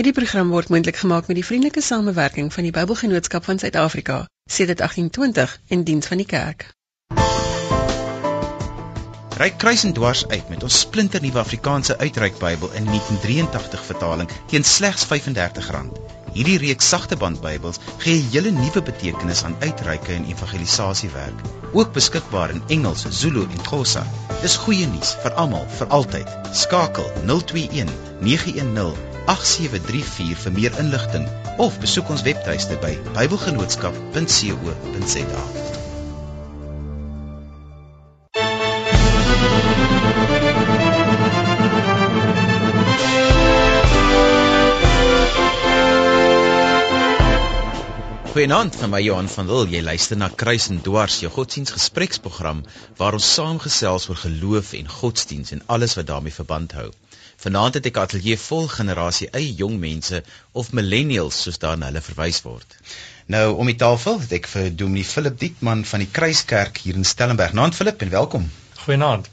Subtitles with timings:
[0.00, 4.14] Hierdie program word moontlik gemaak met die vriendelike samewerking van die Bybelgenootskap van Suid-Afrika,
[4.48, 6.62] sedert 1820 in diens van die kerk.
[9.42, 14.64] Ryk kruis en dwars uit met ons splinternuwe Afrikaanse uitreik Bybel in 1983 vertaling teen
[14.64, 15.92] slegs R35.
[16.32, 21.92] Hierdie reeks sagte band Bybels gee 'n hele nuwe betekenis aan uitreike en evangelisasiewerk, ook
[21.92, 24.06] beskikbaar in Engels, Zulu en Xhosa.
[24.40, 26.36] Dis goeie nuus vir almal, vir altyd.
[26.52, 31.28] Skakel 021 910 8734 vir meer inligting
[31.62, 35.42] of besoek ons webtuiste by bybelgenootskap.co.za.
[48.30, 49.66] Goeienaand van my Johan van Wil.
[49.70, 52.64] Jy luister na Kruis en Dwars, jou godsdiensgespreksprogram
[52.98, 56.90] waar ons saamgesels oor geloof en godsdiens en alles wat daarmee verband hou.
[57.40, 60.18] Vanaand het ek 'n ateljee vol generasie eie jong mense
[60.52, 62.76] of millennials soos daarna hulle verwys word.
[63.34, 67.08] Nou om die tafel het ek vir Dominee Philip Diekman van die Kruiskerk hier in
[67.12, 67.56] Stellenberg.
[67.56, 68.50] Naand Philip en welkom.
[68.82, 69.30] Goeienaand.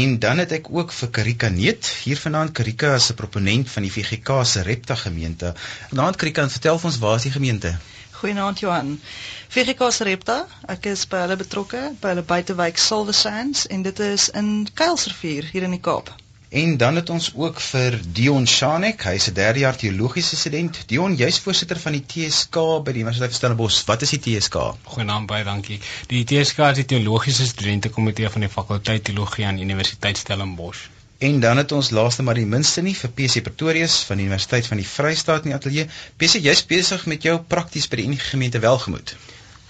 [0.00, 2.52] En dan het ek ook vir Karika Neet hier vanaand.
[2.52, 5.54] Karika is 'n proponent van die VGK se Repta gemeente.
[5.90, 7.78] Naand Karika, vertel vir ons waar is die gemeente?
[8.20, 9.00] Goeienaand Johan.
[9.48, 13.98] VGK se Repta, ek is by hulle betrokke by hulle buitewijk Silver Sands en dit
[13.98, 16.12] is in Kuilsrivier hier in die Kaap.
[16.50, 20.82] En dan het ons ook vir Dion Shanek, hy's 'n derde jaar teologiese student.
[20.86, 23.84] Dion, jy's voorsitter van die TSK by die Universiteit van Stellenbosch.
[23.86, 24.56] Wat is die TSK?
[24.82, 25.78] Goeienaand baie dankie.
[26.08, 30.88] Die TSK is die teologiese studentekomitee van die fakulteit teologie aan Universiteit Stellenbosch.
[31.18, 34.66] En dan het ons laaste maar die minste nie vir PC Pretorius van die Universiteit
[34.66, 35.86] van die Vrystaat in die ateljee.
[36.16, 39.14] PC, jy's besig met jou prakties by die Unie gemeente Welgemoed.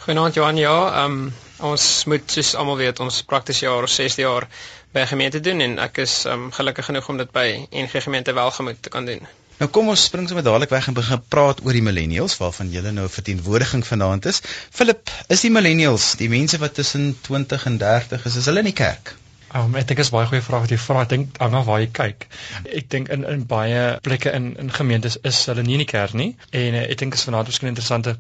[0.01, 4.23] Goeienaand Johan, ja, ehm um, ons moet soos almal weet, ons praktiese jaar of 6de
[4.25, 4.47] jaar
[4.93, 8.83] by gemeente doen en ek is um, gelukkig genoeg om dit by NG gemeente welgemoed
[8.83, 9.23] te kan doen.
[9.61, 12.95] Nou kom ons spring sommer dadelik weg en begin praat oor die millennials waarvan julle
[12.97, 14.41] nou verteenwoordiging vanaand is.
[14.73, 18.71] Philip, is die millennials, die mense wat tussen 20 en 30 is, is hulle in
[18.71, 19.13] die kerk?
[19.51, 21.03] Um, ek dink dit is baie goeie vraag wat jy vra.
[21.05, 22.27] Ek dink hang af waar jy kyk.
[22.71, 26.15] Ek dink in in baie plekke in in gemeentes is hulle nie in die kerk
[26.19, 28.17] nie en uh, ek dink is vanaand miskien 'n interessante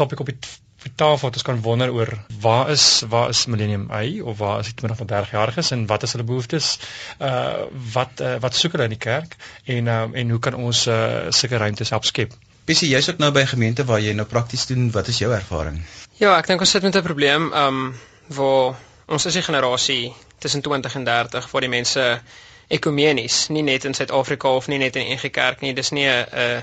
[0.00, 0.38] topik op die
[0.82, 2.10] vir tafel wat ons kan wonder oor
[2.42, 5.86] waar is waar is Millennium Y of waar is die 20 tot 30 jariges en
[5.86, 6.78] wat is hulle behoeftes?
[7.18, 10.86] Uh wat uh, wat soek hulle in die kerk en uh, en hoe kan ons
[10.86, 12.34] uh, sulke ruimtes help skep?
[12.66, 14.90] Bessie, jy's ook nou by 'n gemeente waar jy nou prakties doen.
[14.90, 15.82] Wat is jou ervaring?
[16.18, 17.94] Ja, ek dink ons sit met 'n probleem um
[18.26, 22.20] waar ons is 'n generasie tussen 20 en 30 waar die mense
[22.68, 26.06] ekumenies, nie net in Suid-Afrika of nie net in 'n NG Kerk nie, dis nie
[26.06, 26.62] 'n 'n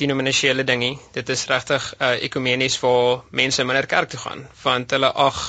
[0.00, 0.98] denominasionele ding nie.
[1.14, 5.40] Dit is regtig uh, ekumenies waar mense minder kerk toe gaan want hulle ag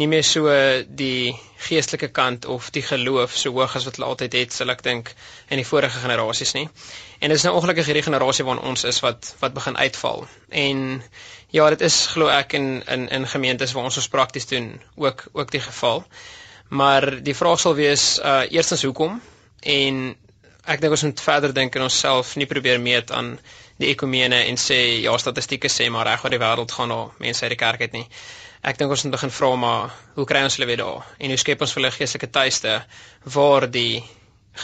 [0.00, 0.48] nie meer so
[0.88, 1.34] die
[1.66, 5.10] geestelike kant of die geloof so hoog as wat hulle altyd het, sal ek dink
[5.52, 6.64] in die vorige generasies nie.
[7.20, 10.24] En dit is nou ongelukkig hierdie generasie waarin ons is wat wat begin uitval.
[10.48, 11.02] En
[11.52, 15.26] ja, dit is glo ek in in in gemeentes waar ons ons prakties doen ook
[15.32, 16.04] ook die geval.
[16.72, 19.20] Maar die vraag sal wees uh eerstens hoekom
[19.60, 20.02] en
[20.64, 23.36] ek dink ons moet verder dink en onsself nie probeer meet aan
[23.82, 27.44] die ekumene en sê ja statistieke sê maar reg oor die wêreld gaan daar mense
[27.44, 28.06] uit die kerk uit nie.
[28.62, 31.40] Ek dink ons moet begin vra maar hoe kry ons hulle weer daar en hoe
[31.42, 32.76] skep ons vir hulle geestelike tuiste
[33.36, 34.04] waar die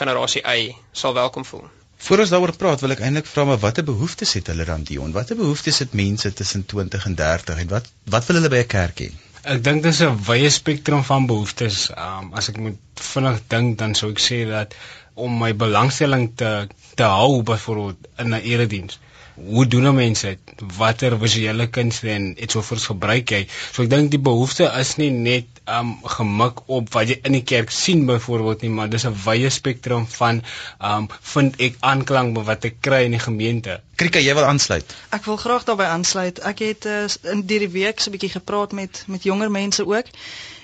[0.00, 1.66] generasie Y sal welkom voel.
[1.98, 5.14] Voordat ons daaroor praat, wil ek eintlik vra maar watter behoeftes het hulle dan Dion?
[5.16, 8.70] Watter behoeftes het mense tussen 20 en 30 en wat wat wil hulle by 'n
[8.76, 9.10] kerk hê?
[9.54, 11.90] Ek dink dis 'n wye spektrum van behoeftes.
[11.90, 12.78] Um, as ek moet
[13.10, 14.78] vinnig dink dan sou ek sê dat
[15.14, 18.98] om my belangstelling te te hou byvoorbeeld in 'n erediens
[19.46, 20.62] hoe doen nou mense dit?
[20.76, 23.40] Watter visuele kunste en vir gebruik jy?
[23.72, 27.44] So ek dink die behoefte is nie net um gemik op wat jy in die
[27.44, 30.42] kerk sien byvoorbeeld nie, maar dis 'n wye spektrum van
[30.80, 33.80] um vind ek aanklank by wat ek kry in die gemeente.
[33.96, 34.84] Krika, jy wil aansluit?
[35.10, 36.38] Ek wil graag daarbey aansluit.
[36.38, 40.06] Ek het uh, in hierdie week so 'n bietjie gepraat met met jonger mense ook.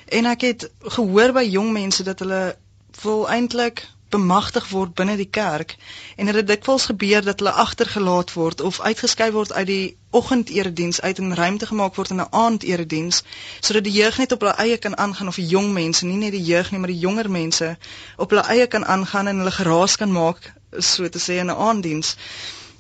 [0.08, 2.56] En ek het gehoor by jong mense dat hulle
[3.02, 5.76] wil eintlik bemagtig word binne die kerk
[6.16, 11.00] en dit het dikwels gebeur dat hulle agtergelaat word of uitgeskuif word uit die oggendediens
[11.00, 13.22] uit en ruimte gemaak word in 'n aandediens
[13.60, 16.36] sodat die jeug net op hulle eie kan aangaan of die jong mense nie net
[16.38, 17.76] die jeug nie maar die jonger mense
[18.16, 21.56] op hulle eie kan aangaan en hulle geraas kan maak so te sê in 'n
[21.68, 22.16] aanddiens.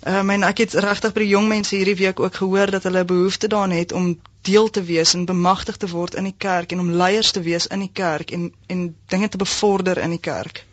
[0.00, 2.82] Ehm um, en ek het regtig by die jong mense hierdie week ook gehoor dat
[2.82, 6.72] hulle behoefte daaraan het om deel te wees en bemagtig te word in die kerk
[6.72, 10.20] en om leiers te wees in die kerk en en dinge te bevorder in die
[10.20, 10.66] kerk.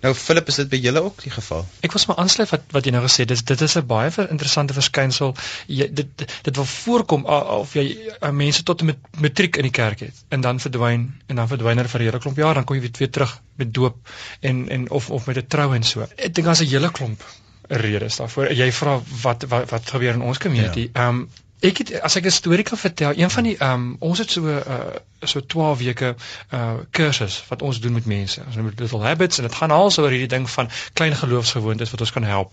[0.00, 1.66] Nou Philip, is dit by julle ook die geval?
[1.84, 3.32] Ek was maar aansluit wat wat jy nou gesê het.
[3.34, 5.34] Dis dit is 'n baie interessante verskynsel.
[5.66, 7.84] Jy dit dit wil voorkom of jy
[8.32, 11.88] mense tot met matriek in die kerk het en dan verdwyn en dan verdwyn hulle
[11.88, 13.96] vir 'n hele klomp jaar, dan kom jy weer terug met doop
[14.40, 16.06] en en of of met 'n trou en so.
[16.16, 17.22] Ek dink daar's 'n hele klomp
[17.68, 18.52] redes daarvoor.
[18.52, 20.90] Jy vra wat wat wat gebeur in ons community?
[20.92, 21.08] Ehm ja.
[21.08, 21.28] um,
[21.60, 24.30] ek het as ek 'n storie kan vertel, een van die ehm um, ons het
[24.30, 26.14] so uh so 12 weke
[26.52, 28.42] uh kursus wat ons doen met mense.
[28.46, 31.90] Ons noem dit little habits en dit gaan also oor hierdie ding van klein geloofsgewoontes
[31.90, 32.52] wat ons kan help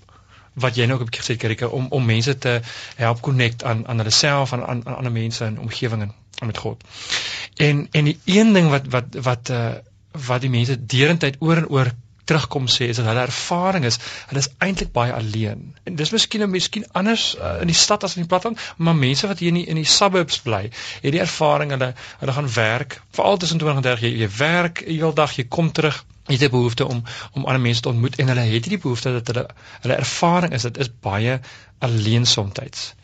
[0.57, 2.61] wat jy nou ook 'n bietjie gesê Karika om om mense te
[2.95, 6.13] help connect aan aan hulle self en aan aan ander mense in omgewing en
[6.45, 6.83] met God.
[7.55, 9.71] En en die een ding wat wat wat uh
[10.27, 11.91] wat die mense deurentyd oor en oor
[12.29, 15.63] terugkom sê is dat hulle ervaring is hulle is eintlik baie alleen.
[15.87, 18.97] En dis miskien nou miskien anders uh, in die stad as in die platteland, maar
[18.99, 20.67] mense wat hier in die, in die suburbs bly,
[21.05, 24.83] het die ervaring hulle hulle gaan werk, veral tussen 20 en 30 jy, jy werk
[24.85, 28.27] heeldag, jy kom terug jy het 'n behoefte om om ander mense te ontmoet en
[28.27, 29.47] hulle het hierdie behoefte dat hulle
[29.81, 30.67] hulle ervaring is.
[30.67, 31.39] Dit is baie
[31.79, 32.95] alleen soms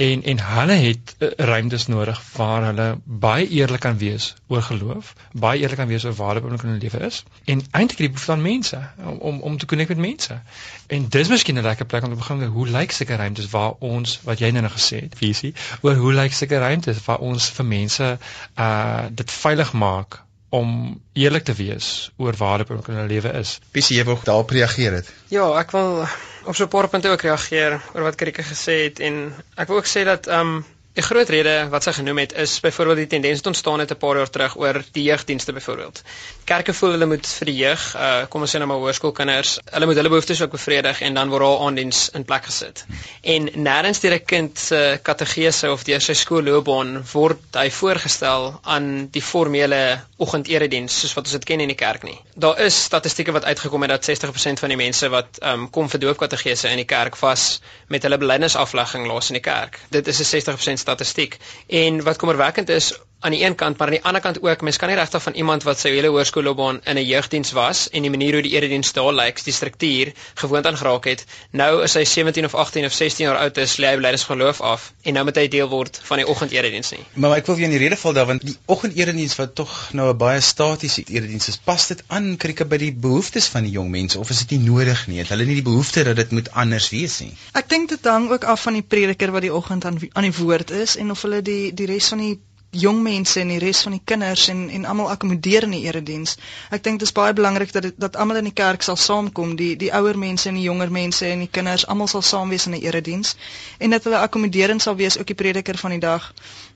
[0.00, 5.12] en en hulle het uh, ruimtes nodig waar hulle baie eerlik kan wees oor geloof,
[5.32, 8.32] baie eerlik kan wees oor waar hulle in hulle lewe is en eintlik die behoefte
[8.32, 10.38] aan mense om om om te connect met mense.
[10.86, 14.20] En dis miskien 'n lekker plek om te begin hoe lyk sulke ruimtes waar ons
[14.24, 18.18] wat jy nou gesê het, visie, oor hoe lyk sulke ruimtes waar ons vir mense
[18.56, 23.58] uh dit veilig maak om eerlik te wees oor waar hulle in hulle lewe is.
[23.70, 25.12] Pisie jy wou daarop reageer het.
[25.28, 26.06] Ja, ek wil
[26.50, 29.14] op so 'n paar punte ook reageer oor wat Krike gesê het en
[29.54, 32.56] ek wil ook sê dat ehm um, 'n groot rede wat sy genoem het is
[32.60, 36.02] byvoorbeeld die tendens het ontstaan het 'n paar jaar terug oor die jeugdienste byvoorbeeld.
[36.44, 39.86] Kerke voel hulle moet vir die jeug, uh kom ons sê nou maar hoërskoolkinders, hulle
[39.86, 42.84] moet hulle behoeftes ook bevredig en dan word daar aandiens in plek gesit.
[43.22, 49.08] En nêrens deur 'n kind se kategese of deur sy skoolloopbaan word hy voorgestel aan
[49.10, 52.18] die formele oggenderediens soos wat ons dit ken in die kerk nie.
[52.34, 56.00] Daar is statistieke wat uitgekom het dat 60% van die mense wat um kom vir
[56.00, 59.78] doopkategese in die kerk was met hulle belydenisaflegging laas in die kerk.
[59.90, 61.36] Dit is 'n 60% statistiek.
[61.66, 64.76] En wat kommerwekkend is aan die een kant, maar aan die ander kant ook, mens
[64.80, 68.10] kan nie regtig van iemand wat sy hele hoërskoolloopbaan in 'n jeugdiens was en die
[68.10, 71.24] manier hoe die erediens daar lyk, die struktuur gewoond aan geraak het.
[71.50, 74.60] Nou is hy 17 of 18 of 16 jaar oud is, lê hy leiders geloof
[74.60, 77.04] af en nou moet hy deel word van die oggenderediens nie.
[77.14, 80.10] Maar ek wil jou in die rede val daar want die oggenderediens wat tog nou
[80.12, 83.90] 'n baie statiese erediens is, pas dit aan krieke by die behoeftes van die jong
[83.90, 85.18] mense of is dit nie nodig nie?
[85.18, 87.34] Het hulle nie die behoefte dat dit moet anders wees nie?
[87.52, 90.36] Ek dink dit hang ook af van die prediker wat die oggend aan aan die
[90.38, 92.38] woord is en of hulle die die res van die
[92.70, 96.36] jong mense en die res van die kinders en en almal akkommodeer in die erediens.
[96.70, 99.74] Ek dink dit is baie belangrik dat dat almal in die kerk sal saamkom, die
[99.76, 102.74] die ouer mense en die jonger mense en die kinders almal sal saam wees in
[102.78, 103.36] 'n erediens
[103.78, 106.32] en dat hulle akkommoderend sal wees ook die prediker van die dag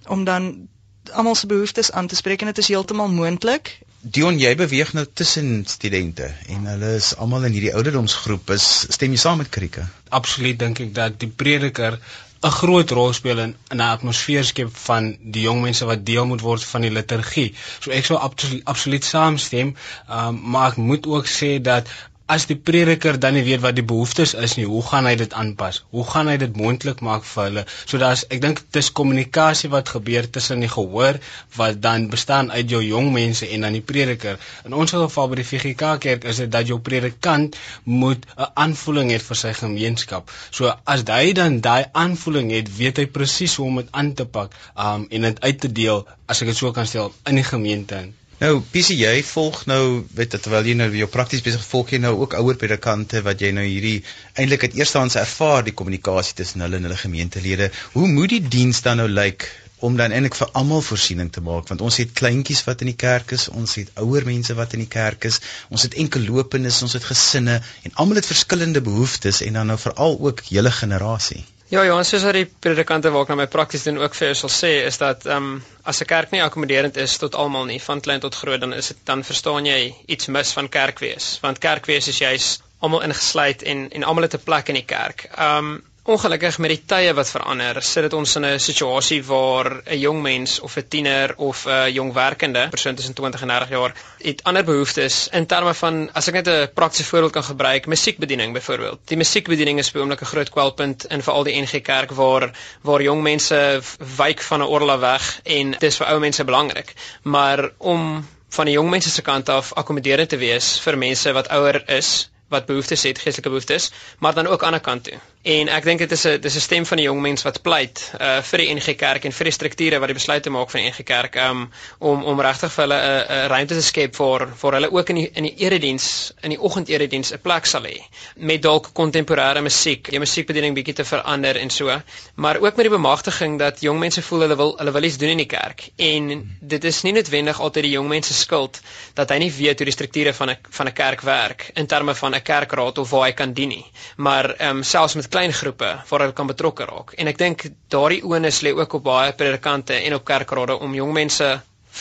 [0.07, 0.69] om dan
[1.13, 3.79] almal se behoeftes aan te spreek en dit is heeltemal moontlik.
[4.01, 8.51] Dion, jy beweeg nou tussen studente en hulle is almal in hierdie ouderdomsgroep.
[8.51, 9.87] Is stem jy saam met Krieke?
[10.09, 11.99] Absoluut dink ek dat die prediker
[12.45, 16.41] 'n groot rol speel in 'n atmosfeer skep van die jong mense wat deel moet
[16.41, 17.55] word van die liturgie.
[17.81, 19.77] So ek sou absoluut absoluut saamstem,
[20.11, 21.89] um, maar ek moet ook sê dat
[22.27, 25.35] as die prediker dan nie weet wat die behoeftes is nie, hoe gaan hy dit
[25.37, 25.83] aanpas?
[25.93, 27.65] Hoe gaan hy dit moontlik maak vir hulle?
[27.85, 31.21] So daar's ek dink dis kommunikasie wat gebeur tussen die gehoor
[31.59, 34.41] wat dan bestaan uit jou jong mense en dan die prediker.
[34.65, 39.13] In ons geval by die VGK kerk is dit dat jou predikant moet 'n aanvoeling
[39.13, 40.33] hê vir sy gemeenskap.
[40.51, 44.25] So as hy dan daai aanvoeling het, weet hy presies hoe om dit aan te
[44.25, 47.45] pak um, en dit uit te deel as ek dit so kan stel in die
[47.45, 48.07] gemeente.
[48.45, 52.01] Nou, Pisie, jy volg nou, weet jy, terwyl jy nou jou prakties besig volg jy
[52.03, 54.03] nou ook ouer predikante wat jy nou hierdie
[54.43, 57.71] eintlik uit eerstehands ervaar die kommunikasie tussen hulle en hulle gemeentelede.
[57.95, 59.47] Hoe moet die diens dan nou lyk
[59.89, 62.99] om dan eintlik vir almal voorsiening te maak want ons het kleintjies wat in die
[63.07, 65.41] kerk is, ons het ouer mense wat in die kerk is,
[65.73, 70.21] ons het enkellopendes, ons het gesinne en almal het verskillende behoeftes en dan nou veral
[70.21, 71.47] ook hele generasie.
[71.73, 74.35] Ja, ja, ons soos wat die predikante wat nou my prakties doen ook vir jou
[74.43, 77.81] sal sê is dat ehm um, as 'n kerk nie akkommoderend is tot almal nie,
[77.81, 81.59] van klein tot groot, dan is dit dan verstaan jy iets mis van kerkwees, want
[81.59, 85.29] kerkwees is juis almal ingesluit en en almal het 'n plek in die kerk.
[85.37, 89.69] Ehm um, Ongelukkig met die tye wat verander, sit dit ons in 'n situasie waar
[89.87, 93.69] 'n jong mens of 'n tiener of 'n jong werkende persoon tussen 20 en 30
[93.69, 97.87] jaar het ander behoeftes in terme van as ek net 'n praktiese voorbeeld kan gebruik,
[97.87, 99.01] musiekbediening byvoorbeeld.
[99.05, 102.51] Die musiekbediening is beoomlik 'n groot kwelpunt in veral die NG Kerk waar
[102.83, 103.81] waar jong mense
[104.17, 106.93] wyk van 'n orla weg en dit is vir ou mense belangrik.
[107.23, 111.49] Maar om van die jong mense se kant af akkommoderend te wees vir mense wat
[111.49, 115.34] ouer is wat behoeftes het, geestelike behoeftes, maar dan ook aan die ander kant toe.
[115.45, 118.13] En ek dink dit is 'n dis 'n stem van die jong mens wat pleit
[118.19, 120.89] uh vir die NG Kerk en vir die strukture wat die besluite maak van die
[120.89, 124.73] NG Kerk um om om regtig vir hulle 'n 'n ruimte te skep vir vir
[124.73, 128.01] hulle ook in die in die erediens in die oggendediens 'n plek sal hê
[128.37, 132.01] met dalk kontemporêre musiek, die musiekbediening bietjie te verander en so,
[132.37, 135.29] maar ook met die bemagtiging dat jong mense voel hulle wil hulle wil iets doen
[135.29, 135.91] in die kerk.
[135.97, 138.81] En dit is nie noodwendig altyd die jong mense skuld
[139.15, 142.15] dat hy nie weet hoe die strukture van 'n van 'n kerk werk in terme
[142.15, 143.87] van 'n kerkraad of waar hy kan dien nie,
[144.17, 147.15] maar um, selfs klein groepe waar hulle kan betrokke raak.
[147.19, 151.13] En ek dink daardie onus lê ook op baie predikante en op kerkrade om jong
[151.17, 151.49] mense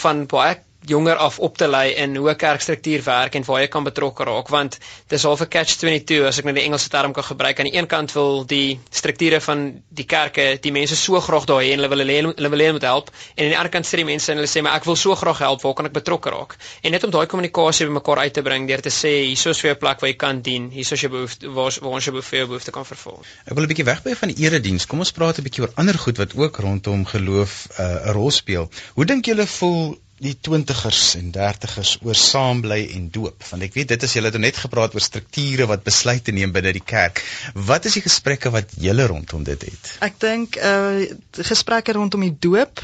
[0.03, 3.67] van baie jonger af op te lei in hoe 'n kerkstruktuur werk en waar jy
[3.67, 7.13] kan betrokke raak want dis half 'n catch 22 as ek nou die Engelse term
[7.13, 11.19] kan gebruik aan die een kant wil die strukture van die kerke die mense so
[11.19, 13.57] graag daar hê en hulle wil hulle hulle wil hulle moet help en aan die
[13.57, 15.73] ander kant sê die mense en hulle sê maar ek wil so graag help waar
[15.73, 16.57] kan ek betrokke raak?
[16.81, 19.69] En net om daai kommunikasie bymekaar uit te bring deur te sê hier is vir
[19.71, 22.45] jou plek waar jy kan dien hier is jou behoefte waar waar ons jou behoefte,
[22.47, 23.19] behoefte kan vervul.
[23.45, 25.97] Ek wil 'n bietjie wegbly van die erediens kom ons praat 'n bietjie oor ander
[25.97, 28.69] goed wat ook rondom geloof uh, 'n uh, rol speel.
[28.95, 33.43] Hoe dink julle voel die 20ers en 30ers oor saambly en doop.
[33.49, 36.73] Want ek weet dit is julle het net gepraat oor strukture wat besluite neem binne
[36.75, 37.23] die kerk.
[37.53, 39.95] Wat is die gesprekke wat julle rondom dit het?
[40.05, 42.83] Ek dink uh gesprekke rondom die doop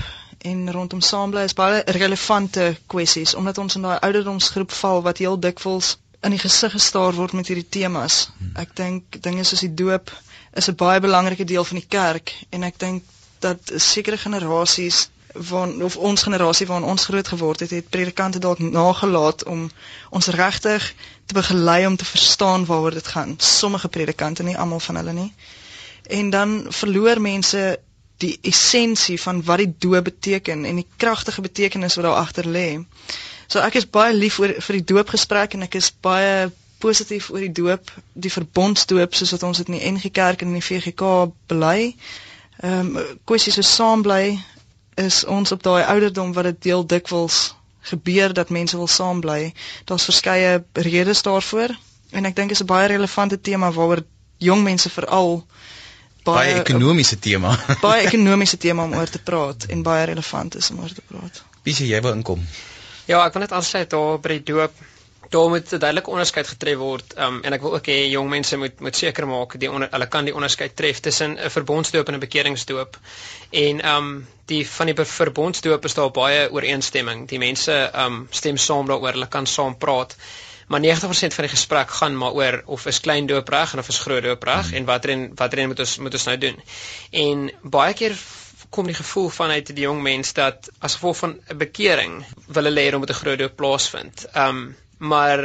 [0.50, 5.38] en rondom saambly is baie relevante kwessies omdat ons in daai ouderdomsgroep val wat heel
[5.39, 8.29] dikwels in die gesig gestaar word met hierdie temas.
[8.38, 8.55] Hmm.
[8.63, 10.12] ek dink dinge soos die doop
[10.57, 13.03] is 'n baie belangrike deel van die kerk en ek dink
[13.39, 18.59] dat sekere generasies van of ons generasie waarin ons groot geword het, het predikante dalk
[18.59, 19.69] nagelaat om
[20.09, 20.93] ons regtig
[21.25, 23.36] te begelei om te verstaan waaroor dit gaan.
[23.38, 25.33] Sommige predikante, nie almal van hulle nie.
[26.09, 27.79] En dan verloor mense
[28.17, 32.79] die essensie van wat die doop beteken en die kragtige betekenis wat daar agter lê.
[33.48, 37.43] So ek is baie lief oor vir die doopgesprek en ek is baie positief oor
[37.43, 40.65] die doop, die verbondsdoop soos wat ons dit in die NG Kerk en in die
[40.65, 41.13] VGK
[41.51, 41.93] bely.
[42.59, 44.39] Ehm um, kwessies so saam bly
[45.00, 47.39] is ons op daai ouderdom wat dit deel dikwels
[47.91, 49.53] gebeur dat mense wil saam bly.
[49.86, 51.75] Daar's verskeie redes daarvoor
[52.12, 54.03] en ek dink dit is 'n baie relevante tema waaroor
[54.38, 55.46] jong mense veral
[56.24, 57.56] baie, baie ekonomiese tema.
[57.88, 61.44] baie ekonomiese tema om oor te praat en baie relevant is om oor te praat.
[61.63, 62.46] Wie jy wil inkom?
[63.06, 64.74] Ja, ek wil net aansluit daar by die doop
[65.29, 68.58] daar moet 'n duidelike onderskeid getref word um, en ek wil ook hê jong mense
[68.58, 72.13] moet moet seker maak die onder, hulle kan die onderskeid tref tussen 'n verbondsdoop en
[72.13, 72.98] 'n bekeringsdoop.
[73.50, 77.27] En ehm um, die van die verbondsdoop is daar baie ooreenstemming.
[77.29, 80.15] Die mense um, stem saam daaroor, hulle kan saam praat.
[80.70, 83.88] Maar 90% van die gesprek gaan maar oor of is klein doop reg en of
[83.89, 86.62] is groot doop reg en watter en watter moet ons moet ons nou doen.
[87.24, 88.13] En baie keer
[88.70, 92.86] kom die gevoel vanuit die jong mens dat as gevolg van 'n bekering wil hulle
[92.86, 94.27] hê om met 'n groot doop plaasvind.
[94.36, 95.41] Um, maar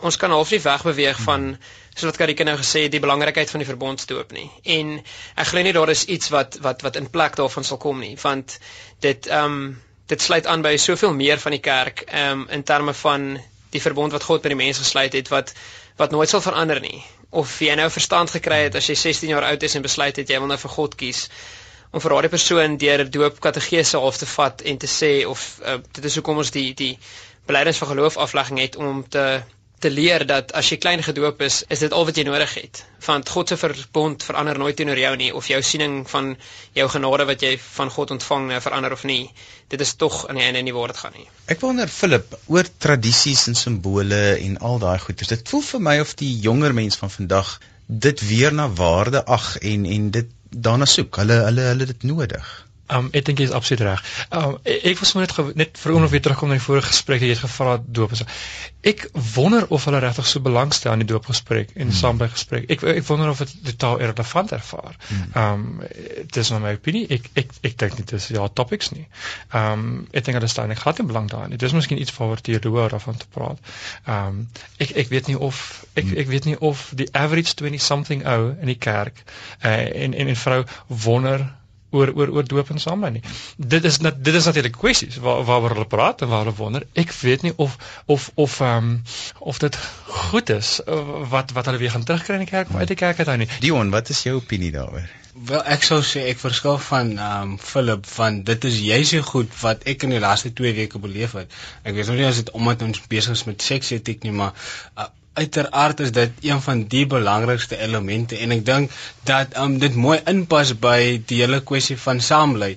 [0.00, 1.56] ons kan half nie wegbeweeg van
[2.00, 4.48] soos wat Karike nou gesê het die belangrikheid van die verbondsdoop nie.
[4.78, 4.96] En
[5.36, 8.16] ek glo nie daar is iets wat wat wat in plek daarvan sal kom nie,
[8.22, 8.58] want
[9.04, 9.70] dit ehm um,
[10.10, 13.30] dit sluit aan by soveel meer van die kerk ehm um, in terme van
[13.70, 15.54] die verbond wat God met die mense gesluit het wat
[16.00, 17.02] wat nooit sal verander nie.
[17.30, 20.30] Of jy nou verstand gekry het as jy 16 jaar oud is en besluit het
[20.30, 21.28] jy wil nou vir God kies
[21.90, 25.78] om vir daardie persoon deur doop kategese half te vat en te sê of uh,
[25.98, 26.92] dit is hoekom ons die die
[27.46, 29.24] beleidens van geloof aflegging het om te
[29.80, 32.82] te leer dat as jy klein gedoop is, is dit al wat jy nodig het.
[33.06, 36.34] Want God se verbond verander nooit teenoor jou nie of jou siening van
[36.76, 39.22] jou genade wat jy van God ontvang nou verander of nie.
[39.72, 41.26] Dit is tog aan die einde nie waar dit gaan nie.
[41.48, 45.32] Ek wonder Philip oor tradisies en simbole en al daai goeters.
[45.32, 47.56] Dit voel vir my of die jonger mense van vandag
[47.90, 51.22] dit weer na waarde ag en en dit daarna soek.
[51.22, 52.50] Hulle hulle hulle dit nodig.
[52.90, 54.02] Um ek dink jy is absoluut reg.
[54.34, 57.34] Um ek was net net vir oomblik weer terugkom na die vorige gesprek wat jy
[57.34, 58.24] het gevra doop is.
[58.86, 61.96] Ek wonder of hulle regtig so belangstel aan die doopgesprek en hmm.
[61.96, 62.66] saambly gesprek.
[62.72, 64.96] Ek ek wonder of dit totaal irrelevant ervaar.
[65.10, 65.28] Hmm.
[65.42, 67.06] Um dis nou my opinie.
[67.18, 69.06] Ek ek ek dink nie dis ja topics nie.
[69.54, 71.54] Um ek dink hulle staan nie glad in belang daarin.
[71.54, 73.60] Dit is miskien iets waaroor jy hoor daarvan te praat.
[74.06, 74.46] Um
[74.78, 75.62] ek ek weet nie of
[75.94, 76.18] ek hmm.
[76.24, 79.22] ek weet nie of die average 20 something ou in die kerk
[79.64, 79.70] uh,
[80.04, 81.46] en en 'n vrou wonder
[81.90, 83.22] oor oor oor doop en saamlei nie.
[83.56, 86.86] Dit is net dit is natuurlik kwessies waar waaroor hulle praat en waar hulle wonder.
[87.02, 89.02] Ek weet nie of of of ehm um,
[89.38, 92.82] of dit goed is uh, wat wat hulle weer gaan terugkry in die kerk of
[92.82, 93.50] uit die kerk uit nou nie.
[93.60, 95.08] Dion, wat is jou opinie daaroor?
[95.50, 99.28] Wel ek sou sê ek verskil van ehm um, Philip van dit is juist so
[99.32, 101.54] goed wat ek in die laaste 2 weke beleef het.
[101.82, 104.54] Ek weet nou nie as dit omdat ons besig is met seks etiek nie, maar
[104.98, 108.96] uh, uiteraard is dit een van die belangrikste elemente en ek dink
[109.28, 112.70] dat um dit mooi inpas by die hele kwessie van saamlei.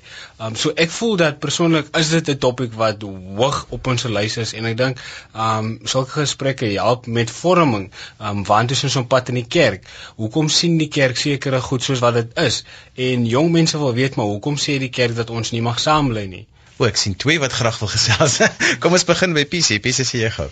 [0.43, 4.37] Um so ek voel dat persoonlik is dit 'n topik wat hoog op ons lys
[4.45, 5.03] is en ek dink
[5.47, 7.89] um sulke gesprekke help met vorming.
[8.19, 9.85] Um want ons is op pad in die kerk.
[10.15, 12.63] Hoekom sien die kerk sekere goed soos wat dit is?
[12.95, 16.27] En jong mense wil weet maar hoekom sê die kerk dat ons nie mag saamlei
[16.27, 16.45] nie?
[16.79, 18.39] O, ek sien twee wat graag wil gesels.
[18.81, 19.77] Kom ons begin by PC.
[19.83, 20.49] PC sê jy gou.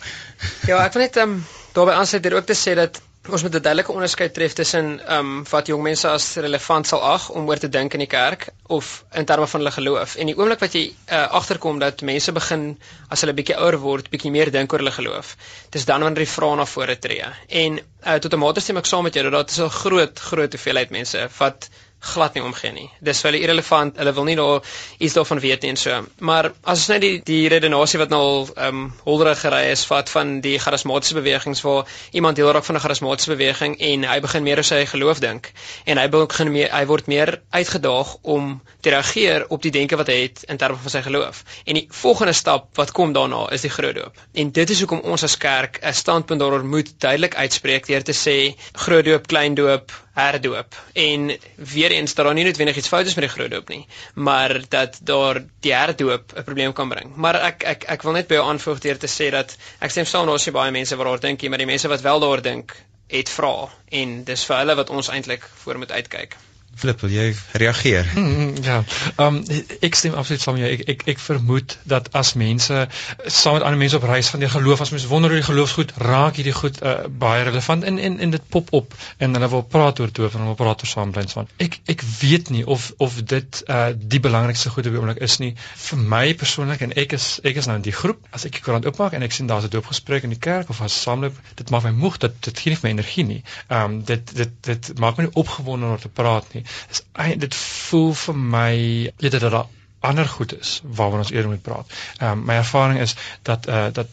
[0.70, 1.40] ja, ek wil net um,
[1.76, 5.20] daarbey aansluit hier ook te sê dat ons moet 'n duidelike onderskeid tref tussen ehm
[5.20, 8.48] um, wat jong mense as relevant sal ag om oor te dink in die kerk
[8.68, 10.16] of in terme van hulle geloof.
[10.16, 14.10] En die oomblik wat jy uh, agterkom dat mense begin as hulle bietjie ouer word,
[14.10, 15.36] bietjie meer dink oor hulle geloof,
[15.70, 17.30] dis dan wanneer die vrae na vore tree.
[17.48, 20.52] En uh, tot 'n mate stem ek saam met jou dat daar 'n groot groot
[20.52, 21.70] hoeveelheid mense wat
[22.02, 22.88] glad nie omgee nie.
[23.00, 23.98] Dis vir hulle irrelevant.
[24.02, 24.66] Hulle wil nie daar
[24.98, 25.98] iets daarvan weet nie en so.
[26.20, 29.86] Maar as ons net die die redenasie wat nou al ehm um, holderig gery is
[29.90, 34.20] vat van die charismatiese bewegings waar iemand deel raak van 'n charismatiese beweging en hy
[34.20, 35.52] begin meer oor sy geloof dink
[35.86, 40.08] en hy begin meer hy word meer uitgedaag om te reageer op die denke wat
[40.08, 41.44] hy het in terme van sy geloof.
[41.66, 44.18] En die volgende stap wat kom daarna is die groot doop.
[44.34, 48.14] En dit is hoekom ons as kerk 'n standpunt daaroor moet duidelik uitspreek deur te
[48.14, 53.06] sê groot doop, klein doop, herdoop en weer eens dat daar nie noodwendig iets fout
[53.06, 57.16] is met die groot doop nie, maar dat daar die herdoop 'n probleem kan bring.
[57.16, 60.06] Maar ek ek ek wil net by jou aanvoeg deur te sê dat ek stem
[60.06, 62.76] saam daar's baie mense wat daar dink, maar die mense wat wel daar dink,
[63.08, 66.36] het vra en dis vir hulle wat ons eintlik voor moet uitkyk.
[66.76, 67.26] Flip, wil jy
[67.62, 68.08] reageer?
[68.16, 68.80] Mm, ja.
[69.16, 70.72] Ehm um, ek stem absoluut saam met jou.
[70.72, 72.86] Ek ek ek vermoed dat as mense
[73.26, 75.94] saam met ander mense op reis van die geloof, as mense wonder oor die geloofsgoed,
[76.02, 79.66] raak hierdie goed uh, baie relevant en en en dit pop op en hulle wil
[79.76, 81.52] praat oor toe en hulle praat oor saamblens van.
[81.62, 85.38] Ek ek weet nie of of dit uh die belangrikste goed op die oomblik is
[85.44, 85.52] nie
[85.90, 88.24] vir my persoonlik en ek is ek is nou in die groep.
[88.32, 90.82] As ek die koerant oopmaak en ek sien daar's 'n doopgesprek in die kerk of
[90.82, 93.42] as saamloop, dit maak my moeg, dit dit gee nie vir my energie nie.
[93.68, 97.04] Ehm um, dit dit dit maak my nie opgewonde om te praat nie is
[97.38, 98.74] dit voel vir my
[99.18, 99.70] eerder dat daar
[100.02, 101.92] ander goed is waaroor ons eerder moet praat.
[102.18, 104.08] Ehm um, my ervaring is dat eh uh, dat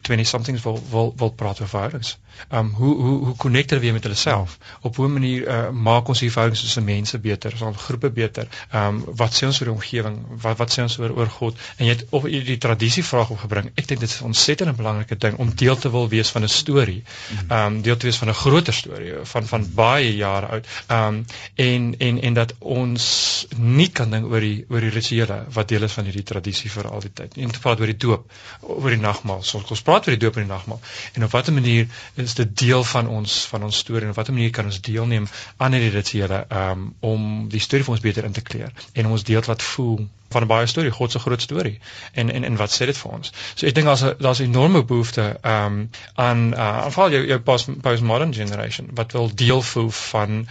[0.00, 2.18] 20 somethings wil wil wil praat oor verhoudings.
[2.48, 4.58] Ehm um, hoe hoe hoe hulle weer met hulle self?
[4.80, 8.48] Op 'n manier eh uh, maak ons die verhoudings tussen mense beter, ons groepe beter.
[8.70, 10.18] Ehm um, wat sê ons oor die omgewing?
[10.40, 11.58] Wat wat sê ons oor oor God?
[11.76, 13.70] En jy het of jy die tradisie vraag opgebring.
[13.74, 16.48] Ek dink dit is 'n ontsettend belangrike ding om deel te wil wees van 'n
[16.48, 17.02] storie.
[17.48, 20.66] Ehm um, deel te wees van 'n groter storie van van baie jare oud.
[20.86, 25.27] Ehm um, en en en dat ons nie kan dink oor die oor die rituele
[25.28, 27.36] Here wat deel is van hierdie tradisie vir al die tyd.
[27.36, 28.26] En te praat oor die doop,
[28.60, 29.42] oor die nagmaal.
[29.46, 30.80] So ons praat oor die doop en die nagmaal.
[31.14, 34.36] En op watter manier is dit deel van ons van ons storie en op watter
[34.36, 38.36] manier kan ons deelneem aan hierdie rituele um, om die storie vir ons beter in
[38.36, 41.78] te kleer en ons deel wat voel van 'n baie storie, God se groot storie.
[42.12, 43.32] En en en wat sê dit vir ons?
[43.54, 47.38] So ek dink daar's 'n daar's 'n enorme behoefte um aan uh veral jou jou
[47.80, 50.48] postmodern generation wat wil deel voel van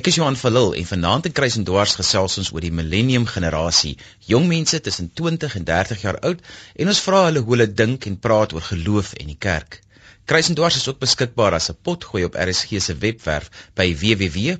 [0.00, 2.74] Ek is Johan van Lille en vanaand in Kruis en Dwars gesels ons oor die
[2.74, 3.94] millennium generasie,
[4.26, 6.42] jong mense tussen 20 en 30 jaar oud
[6.74, 9.85] en ons vra hulle hoe hulle dink en praat oor geloof en die kerk.
[10.26, 13.46] Kruisendwars is ook beskikbaar as 'n potgooi op RSG se webwerf
[13.78, 14.56] by www.rsg.co.za.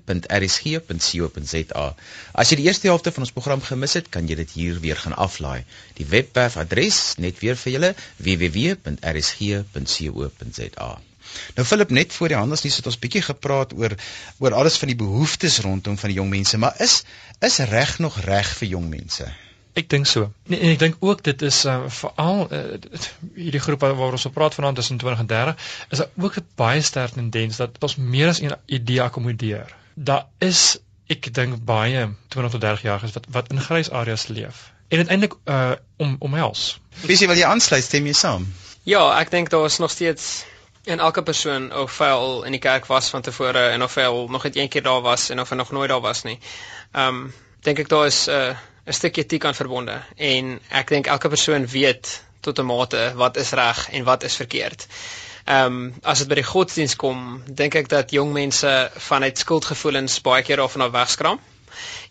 [2.32, 4.96] As jy die eerste helfte van ons program gemis het, kan jy dit hier weer
[4.96, 5.60] gaan aflaai.
[5.98, 8.90] Die webwerfadres net weer vir julle www.rsg.co.za.
[11.56, 13.92] Nou Philip net voor die handelsnuus het ons bietjie gepraat oor
[14.38, 17.02] oor alles van die behoeftes rondom van die jong mense, maar is
[17.50, 19.26] is reg nog reg vir jong mense?
[19.76, 20.30] Ek dink so.
[20.48, 22.60] Nee, en ek dink ook dit is uh, veral uh,
[23.36, 26.80] hierdie groep waar ons op praat vanaand tussen 20 en 30 is ook 'n baie
[26.80, 29.74] sterk tendens dat ons meer as een idee akkommodeer.
[29.94, 30.78] Daar is
[31.12, 34.72] ek dink baie 20 tot 30 jaar is wat wat in grys areas leef.
[34.88, 36.80] En uiteindelik uh om omhels.
[37.04, 38.46] Wie sê wil jy aansluit stem jy saam?
[38.82, 40.44] Ja, ek dink daar is nog steeds
[40.84, 44.06] in elke persoon of hy al in die kerk was van tevore en of hy
[44.08, 46.38] al nog net een keer daar was en of hy nog nooit daar was nie.
[46.92, 50.90] Ehm um, dink ek daar is 'n uh, 'n stukkie etiek aan verbonde en ek
[50.94, 54.86] dink elke persoon weet tot 'n mate wat is reg en wat is verkeerd.
[55.46, 58.70] Ehm um, as dit by die godsdiens kom, dink ek dat jong mense
[59.08, 61.40] vanuit skuldgevoelens baie keer daarvan af wegskram.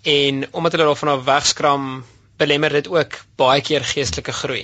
[0.04, 2.06] En omdat hulle daarvan af wegskram,
[2.38, 4.64] belemmer dit ook baie keer geestelike groei.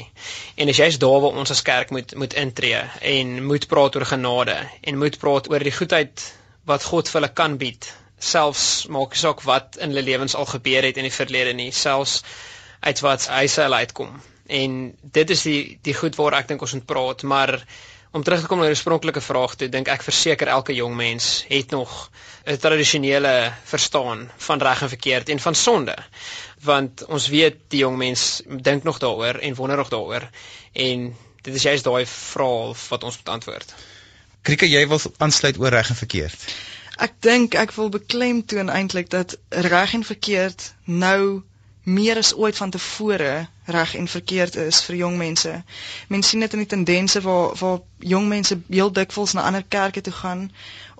[0.55, 2.83] En as jy's daar waar ons as kerk moet moet intree
[3.15, 6.27] en moet praat oor genade en moet praat oor die goedheid
[6.67, 7.87] wat God vir hulle kan bied,
[8.21, 12.21] selfs maak saak wat in hulle lewens al gebeur het in die verlede nie, selfs
[12.81, 14.19] uit wat huise hulle uitkom.
[14.51, 17.55] En dit is die die goed waar ek dink ons moet praat, maar
[18.11, 21.45] om terug te kom na die oorspronklike vraag toe, dink ek verseker elke jong mens
[21.49, 22.09] het nog
[22.45, 25.95] 'n tradisionele verstaan van reg en verkeerd en van sonde
[26.61, 30.27] want ons weet die jong mens dink nog daaroor en wonder nog daaroor
[30.73, 33.73] en dit is juist daai vraag wat ons moet antwoord.
[34.41, 36.45] Krieke, jy wil aansluit oor reg en verkeerd.
[37.01, 41.41] Ek dink ek wil beklemtoon eintlik dat reg en verkeerd nou
[41.83, 43.31] meer as ooit van tevore
[43.65, 45.63] reg en verkeerd is vir jong mense.
[46.07, 50.01] Mense sien dit in die tendense waar waar jong mense heel dikwels na ander kerke
[50.01, 50.51] toe gaan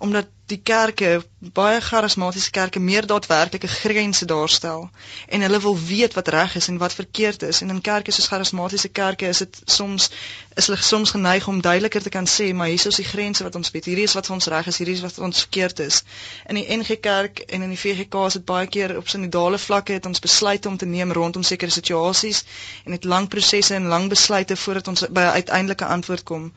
[0.02, 1.10] omdat die kerke
[1.56, 4.90] baie charismatiese kerke meer daadwerklike grense daarstel
[5.28, 7.62] en hulle wil weet wat reg is en wat verkeerd is.
[7.62, 10.10] En in kerke soos charismatiese kerke is dit soms
[10.56, 13.56] is hulle soms geneig om duideliker te kan sê maar hier is die grense wat
[13.56, 14.82] ons weet hierdie is wat vir ons reg is.
[14.82, 16.02] Hierdie is wat ons verkeerd is.
[16.50, 19.94] In die NG Kerk en in die VGK is dit baie keer op synodale vlakke
[20.00, 22.44] het ons besluit om te neem rondom sekere situasies
[22.86, 26.54] en dit lang prosesse en lang besluite voordat ons by 'n uiteindelike antwoord kom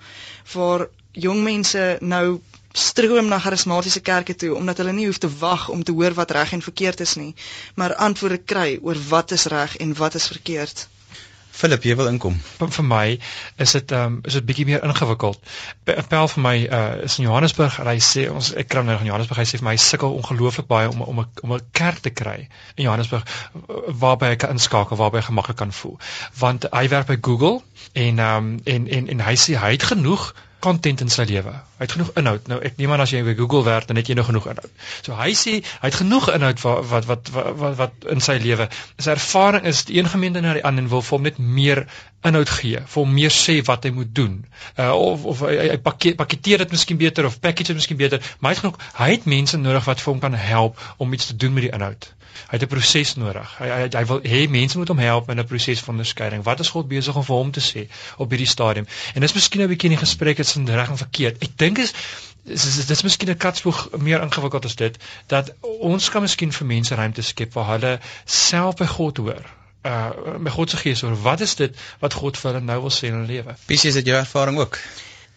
[0.53, 2.41] waar jong mense nou
[2.73, 6.31] stroom na charismatiese kerke toe omdat hulle nie hoef te wag om te hoor wat
[6.31, 7.35] reg en verkeerd is nie,
[7.75, 10.89] maar antwoorde kry oor wat is reg en wat is verkeerd.
[11.55, 12.35] Philip, jy wil inkom.
[12.59, 13.05] Vir, my
[13.63, 15.39] is dit ehm um, is dit bietjie meer ingewikkeld.
[15.87, 18.97] 'n Pel vir my uh is in Johannesburg en hy sê ons ek kry nou
[18.99, 22.03] in Johannesburg hy sê vir my sukkel ongelooflik baie om om 'n om 'n kerk
[22.07, 23.23] te kry in Johannesburg
[24.03, 25.99] waarby ek kan inskakel, waarby ek gemaklik kan voel.
[26.39, 27.63] Want hy werk by Google
[27.93, 30.35] en ehm um, en en en hy sê hy het genoeg
[30.65, 31.53] content in sy lewe.
[31.79, 32.49] Hy het genoeg inhoud.
[32.51, 34.73] Nou ek neem aan as jy by Google werk, dan het jy nog genoeg inhoud.
[35.05, 38.69] So hy sê hy het genoeg inhoud wat wat wat wat wat, in sy lewe.
[38.97, 41.85] Sy ervaring is die een gemeente na die ander en wil vir hom net meer
[42.25, 44.41] inhoud gee, vir hom meer sê wat hy moet doen.
[44.81, 48.53] Uh of of hy, hy pakketeer dit miskien beter of package dit miskien beter, maar
[48.53, 51.37] hy het genoeg hy het mense nodig wat vir hom kan help om iets te
[51.37, 52.09] doen met die inhoud.
[52.51, 53.55] Hy het 'n proses nodig.
[53.59, 56.43] Hy hy, hy wil hê mense moet hom help in 'n proses van onderskeiding.
[56.43, 58.87] Wat is God besig om vir hom te sê op hierdie stadium?
[59.15, 61.43] En dis miskien 'n bietjie in die gesprek het sin reg en verkeerd.
[61.43, 61.93] Ek dink is
[62.45, 66.67] dis is, is miskien 'n katsboog meer ingewikkeld as dit dat ons kan miskien vir
[66.67, 69.45] mense ruimte skep waar hulle self by God hoor.
[69.83, 72.91] Uh by God se gees oor wat is dit wat God vir hulle nou wil
[72.91, 73.57] sê in hulle lewe?
[73.67, 74.79] Pisie is dit jou ervaring ook?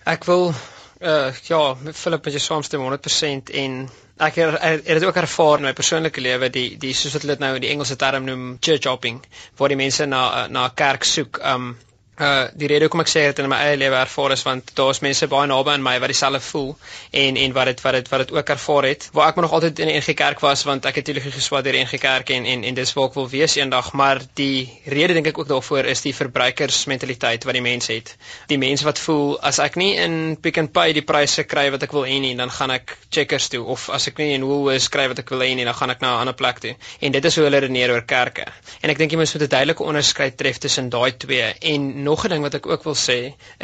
[0.06, 0.54] Ek wil
[1.02, 5.58] uh ja, met Philip met jou saamstem 100% en ek het, het dit ook ervaar
[5.58, 8.26] in my persoonlike lewe die die soos wat hulle dit nou in die Engelse term
[8.26, 9.20] noem church hopping
[9.58, 11.76] waar die mense na na 'n kerk soek um
[12.17, 15.03] uh die rede hoekom ek sê dit in my eie lewe ervaar is want daar's
[15.06, 16.71] mense baie naby aan my wat dieselfde voel
[17.12, 19.10] en en wat dit wat dit wat dit ook ervaar het.
[19.13, 21.67] Waar ek maar nog altyd in die NG Kerk was want ek het teologie geswat
[21.67, 24.65] deur die NG Kerk en en en dis waar ek wil wees eendag maar die
[24.86, 28.15] rede dink ek ook daarvoor is die verbruikersmentaliteit wat die mense het.
[28.49, 31.86] Die mense wat voel as ek nie in Pick n Pay die pryse kry wat
[31.86, 33.62] ek wil hê nie dan gaan ek Checkers toe.
[33.62, 36.01] Of as ek nie in Woolworths kry wat ek wil hê nie dan gaan ek
[36.01, 36.73] na 'n ander plek toe.
[36.99, 38.49] En dit is hoe hulle redeneer oor kerke.
[38.82, 41.53] En ek dink jy moet 'n duidelike onderskeid tref tussen daai twee.
[41.62, 43.20] En nog 'n ding wat ek ook wil sê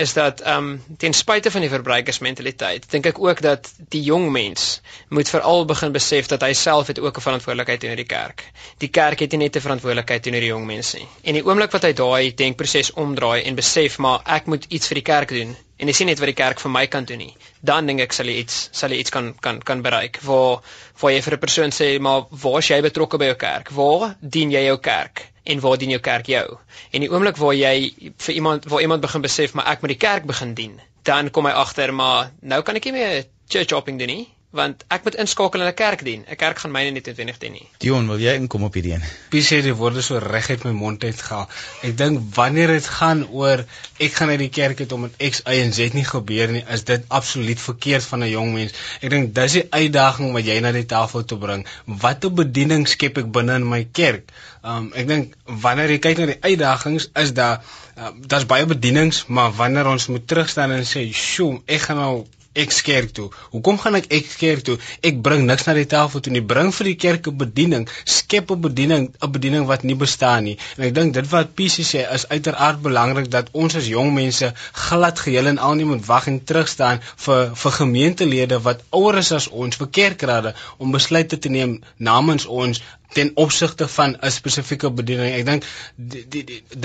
[0.05, 4.31] is dat ehm um, ten spyte van die verbruikersmentaliteit dink ek ook dat die jong
[4.31, 8.45] mens moet veral begin besef dat hy self het ook 'n verantwoordelikheid teenoor die kerk.
[8.77, 11.07] Die kerk het nie net 'n verantwoordelikheid teenoor die jong mense nie.
[11.23, 14.95] En die oomblik wat hy daai denkproses omdraai en besef maar ek moet iets vir
[14.95, 17.35] die kerk doen en ek sien net wat die kerk vir my kan doen nie,
[17.61, 20.61] dan dink ek sal jy iets sal jy iets kan kan kan bereik waar
[21.01, 23.69] waar jy vir 'n persoon sê maar waar is jy betrokke by jou kerk?
[23.69, 25.32] Waar dien jy jou kerk?
[25.43, 26.45] En waar dien jou kerk jou?
[26.91, 27.93] En die oomblik waar jy
[28.25, 31.45] vir iemand waar iemand begin besef maar ek moet die kerk begin dien, dan kom
[31.45, 35.15] hy agter maar nou kan ek nie meer church hopping doen nie want ek moet
[35.21, 36.25] inskakel in 'n kerk dien.
[36.29, 37.67] 'n Kerk gaan myne net noodwendig dien nie.
[37.77, 39.05] Dion, wil jy inkom op hierdie een?
[39.33, 41.47] Wie sê die woorde so reg uit my mond uitgehaal?
[41.81, 43.65] Ek dink wanneer dit gaan oor
[43.97, 46.83] ek gaan uit die kerk uit omdat X, Y en Z nie gebeur nie, is
[46.83, 48.73] dit absoluut verkeerd van 'n jong mens.
[49.01, 51.65] Ek dink dis die uitdaging wat jy na die tafel toe bring.
[51.85, 54.29] Watter bediening skep ek binne in my kerk?
[54.63, 57.63] Um ek dink wanneer jy kyk na die uitdagings, is daar
[57.97, 62.25] uh, daar's baie bedienings, maar wanneer ons moet terugstaan en sê, "Sjoe, ek gaan nou
[62.53, 63.29] ek kerk toe.
[63.51, 64.77] Hoekom gaan ek ek kerk toe?
[65.01, 66.43] Ek bring niks na die tafel toe nie.
[66.53, 70.57] Bring vir die kerk 'n bediening, skep 'n bediening, 'n bediening wat nie bestaan nie.
[70.77, 74.53] En ek dink dit wat PC sê is uiteraard belangrik dat ons as jong mense
[74.71, 79.17] glad geheel en al nie moet wag en terug staan vir vir gemeentelede wat ouer
[79.17, 82.81] is as ons, vir kerkrade om besluite te neem namens ons
[83.13, 85.35] ten opsigte van 'n spesifieke bediening.
[85.35, 85.65] Ek dink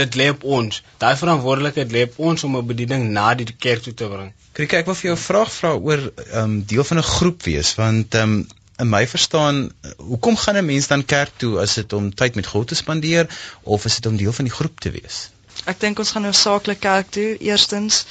[0.03, 0.83] dit lê op ons.
[0.99, 4.33] Daai verantwoordelikheid lê op ons om 'n bediening na die kerk toe te bring.
[4.53, 7.43] Kriek, ek wil vir jou 'n vraag vra oor ehm um, deel van 'n groep
[7.43, 8.47] wees want ehm um,
[8.79, 12.47] in my verstaan, hoekom gaan 'n mens dan kerk toe as dit om tyd met
[12.47, 13.27] God te spandeer
[13.62, 15.31] of is dit om deel van die groep te wees?
[15.64, 18.05] Ek dink ons gaan nou saaklik kerk toe eerstens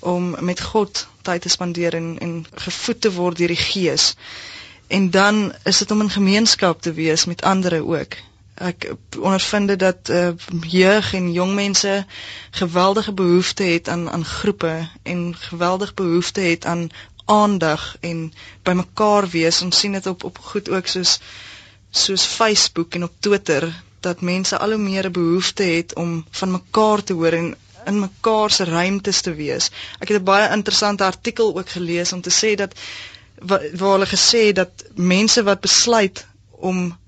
[0.00, 4.14] om met God tyd te spandeer en en gevoed te word deur die Gees
[4.90, 8.16] en dan is dit om in gemeenskap te wees met ander ook.
[8.54, 10.28] Ek ondervind dat uh,
[10.66, 12.06] jeug en jong mense
[12.50, 16.90] geweldige behoefte het aan aan groepe en geweldig behoefte het aan
[17.24, 19.62] aandag en bymekaar wees.
[19.62, 21.20] Ons sien dit op op goed ook soos
[21.90, 26.50] soos Facebook en op Twitter dat mense al hoe meer 'n behoefte het om van
[26.50, 27.54] mekaar te hoor en
[27.86, 29.70] in mekaar se ruimtes te wees.
[29.98, 32.74] Ek het 'n baie interessante artikel ook gelees om te sê dat
[33.40, 36.98] waar, waar hulle gesê dat mense wat besluit om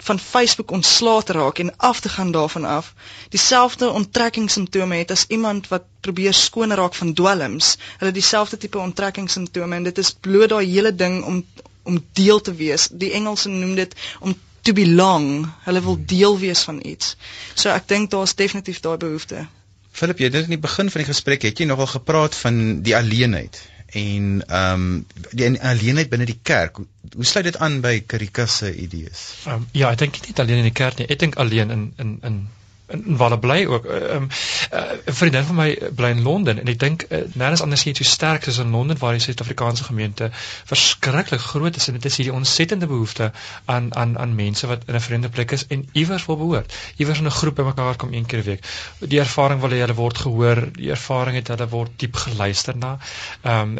[0.00, 2.94] van Facebook ontslae te raak en af te gaan daarvan af,
[3.28, 7.76] dieselfde onttrekkingssimptome het as iemand wat probeer skoon raak van dwelms.
[7.98, 11.44] Hulle dieselfde tipe onttrekkingssimptome en dit is bloot daai hele ding om
[11.82, 12.88] om deel te wees.
[12.92, 15.48] Die Engelse noem dit om to belong.
[15.64, 17.16] Hulle wil deel wees van iets.
[17.54, 19.46] So ek dink daar's definitief daai behoefte.
[19.90, 22.96] Philip, jy het in die begin van die gesprek het jy nogal gepraat van die
[22.96, 23.58] alleenheid
[23.92, 26.76] en ehm um, die alleenheid binne die kerk.
[26.76, 29.22] Hoe, sluit dit aan by Caritas se idees?
[29.46, 31.08] Um, ja, ek dink nie alleen in die kerk nie.
[31.10, 32.40] Ek dink alleen in in in
[32.90, 33.84] in waar hulle bly ook.
[33.84, 37.62] Ehm uh, 'n uh, vriendin van my bly in Londen en ek dink uh, nêrens
[37.62, 40.30] anders nie so sterk soos in Londen waar die Suid-Afrikaanse gemeente
[40.64, 43.32] verskriklik groot is en dit is hierdie ontsettende behoefte
[43.64, 46.74] aan aan aan mense wat in 'n vreemde plek is en iewers wil behoort.
[46.96, 48.64] Iewers in 'n groep bymekaar kom een keer 'n week.
[48.98, 52.98] Die ervaring wil hulle word gehoor, die ervaring het hulle word diep geluister na.
[53.42, 53.78] Ehm um,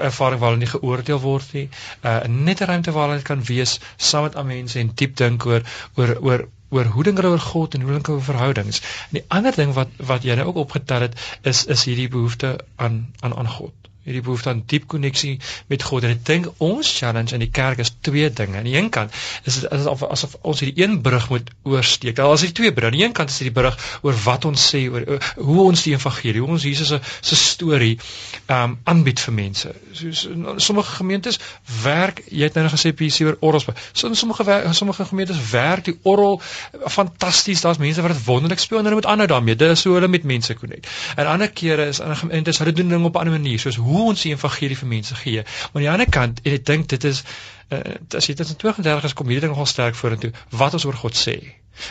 [0.00, 1.68] ervaring waar hulle nie geoordeel word nie.
[2.02, 5.46] Uh net 'n ruimte waar hulle kan wees saam met ander mense en diep dink
[5.46, 5.62] oor
[5.94, 8.82] oor oor oor hoe dink hulle oor God en hoe dink hulle oor verhoudings.
[9.08, 11.18] En die ander ding wat wat jy nou ook opgetel het
[11.54, 15.38] is is hierdie behoefte aan aan aan God hierdie behoefte aan diep koneksie
[15.72, 18.58] met God en ek dink ons challenge in die kerk is twee dinge.
[18.58, 19.14] Aan die een kant
[19.48, 22.16] is dit asof asof ons hierdie een brug moet oorsteek.
[22.16, 22.90] Daar is hier twee brûe.
[22.90, 25.60] Aan die een kant is dit die brug oor wat ons sê oor, oor hoe
[25.64, 27.94] ons die evangelie, hoe ons Jesus se se storie
[28.52, 29.72] um, aanbied vir mense.
[29.96, 31.40] Soos sommige gemeentes
[31.82, 33.68] werk, jy het nou gesê PC oor orgels.
[33.92, 36.40] So sommige sommige gemeentes werk die orgel
[36.92, 37.64] fantasties.
[37.64, 39.56] Daar's mense wat dit wonderlik speel en hulle moet aanhou daarmee.
[39.56, 40.88] Dit is so hulle met mense konek.
[41.16, 43.93] En ander kere is ander gemeentes hulle doen dinge op 'n ander manier, soos hoe
[43.94, 45.42] hoe ons die evangelie vir mense gee.
[45.44, 47.22] Maar aan die ander kant, en ek dink dit is
[47.72, 47.80] uh,
[48.18, 50.98] as jy dit in 32 is kom hierdie ding nogal sterk vorentoe wat ons oor
[50.98, 51.36] God sê.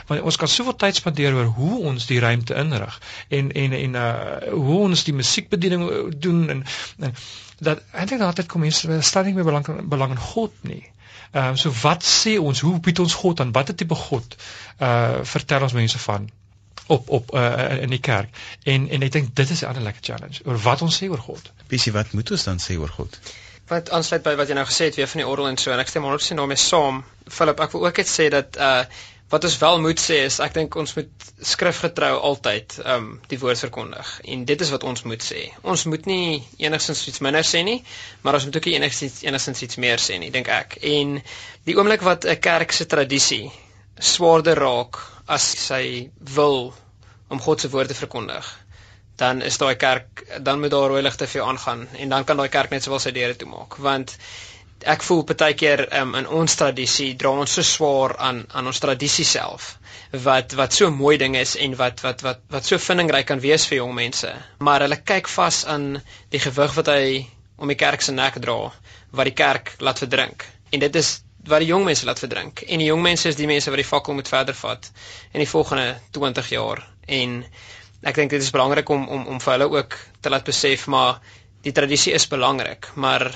[0.08, 3.00] Want ons kan soveel tyd spandeer oor hoe ons die ruimte inrig
[3.40, 6.64] en en en uh hoe ons die musiekbediening uh, doen en,
[7.00, 7.16] en
[7.64, 10.84] dat eintlik altyd kom mense stel nie meer belang belang in God nie.
[11.34, 12.62] Ehm uh, so wat sê ons?
[12.62, 13.54] Hoe bied ons God aan?
[13.56, 14.38] Watter tipe God
[14.80, 16.30] uh vertel ons mense van?
[16.88, 18.30] Op op uh, in die kerk.
[18.64, 21.24] En en ek dink dit is 'n ander lekker challenge oor wat ons sê oor
[21.30, 21.52] God.
[21.68, 23.20] Bisie, wat moet ons dan sê oor God?
[23.68, 25.80] Wat aansluit by wat jy nou gesê het weer van die oordeel en so en
[25.80, 27.04] ek stem 100% daarmee saam.
[27.28, 28.84] Philip, ek wil ook net sê dat uh
[29.34, 33.64] wat ons wel moet sê is ek dink ons moet skrifgetrou altyd um die woord
[33.64, 34.12] verkondig.
[34.30, 35.48] En dit is wat ons moet sê.
[35.62, 37.80] Ons moet nie enigsins iets minder sê nie,
[38.22, 40.78] maar ons moet ook nie enigsins enigsins iets meer sê nie, dink ek.
[40.82, 41.18] En
[41.66, 43.52] die oomblik wat 'n kerk se tradisie
[43.98, 46.74] swaarder raak as sy wil
[47.30, 48.48] om God se woord te verkondig,
[49.18, 52.38] dan is daai kerk dan moet daar rooi ligte vir jou aangaan en dan kan
[52.38, 53.78] daai kerk net sowel sy deure toemaak.
[53.78, 54.18] Want
[54.84, 58.82] ek voel baie keer um, in ons tradisie dra ons so swaar aan aan ons
[58.84, 59.78] tradisie self
[60.26, 63.68] wat wat so mooi ding is en wat wat wat wat so vindingryk kan wees
[63.70, 64.34] vir jong mense.
[64.60, 66.02] Maar hulle kyk vas aan
[66.36, 67.06] die gewig wat hy
[67.58, 68.58] om die kerk se nek dra
[69.14, 70.46] wat die kerk laat verdrink.
[70.74, 72.64] En dit is wat die jong mense laat verdrink.
[72.68, 74.90] En die jong mense is die mense wat die fakkel moet verder vat
[75.32, 76.84] in die volgende 20 jaar.
[77.08, 77.42] En
[78.04, 81.20] ek dink dit is belangrik om om om vir hulle ook te laat besef maar
[81.64, 83.30] die tradisie is belangrik, maar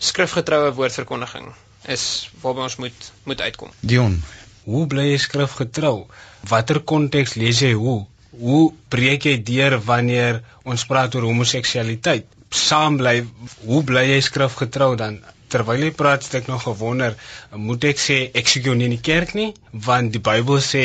[0.00, 1.48] skrifgetroue woordverkondiging
[1.88, 2.04] is
[2.42, 3.72] waarby ons moet moet uitkom.
[3.80, 4.18] Dion,
[4.68, 6.06] hoe bly jy skrifgetrou?
[6.48, 8.02] Watter konteks lees jy hoe?
[8.40, 12.28] Hoe breek jy deur wanneer ons praat oor homoseksualiteit?
[12.50, 13.20] Saam bly,
[13.64, 15.20] hoe bly jy skrifgetrou dan?
[15.50, 17.16] Terwyl jy praat, het ek nog gewonder,
[17.54, 20.84] moet ek sê ek sê jou nie in die kerk nie, want die Bybel sê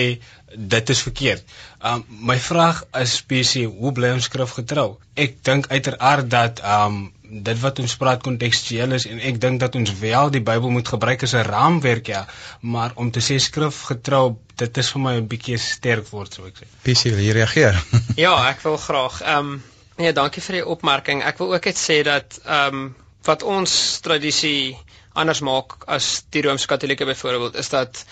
[0.55, 1.43] dit is verkeerd.
[1.85, 4.95] Um my vraag is spesifiek, hoe bly ons skrif getrou?
[5.19, 9.75] Ek dink uiteraard dat um dit wat ons praat kontekstueel is en ek dink dat
[9.75, 12.25] ons wel die Bybel moet gebruik as 'n raamwerk ja,
[12.61, 16.61] maar om te sê skrifgetrou, dit is vir my 'n bietjie sterk woord sou ek
[16.61, 16.67] sê.
[16.83, 17.81] PC wil jy reageer?
[18.25, 19.21] ja, ek wil graag.
[19.21, 19.63] Ehm um,
[19.97, 21.23] nee, dankie vir die opmerking.
[21.23, 24.77] Ek wil ook net sê dat ehm um, wat ons tradisie
[25.13, 28.05] anders maak as die Rooms-Katolieke byvoorbeeld is dat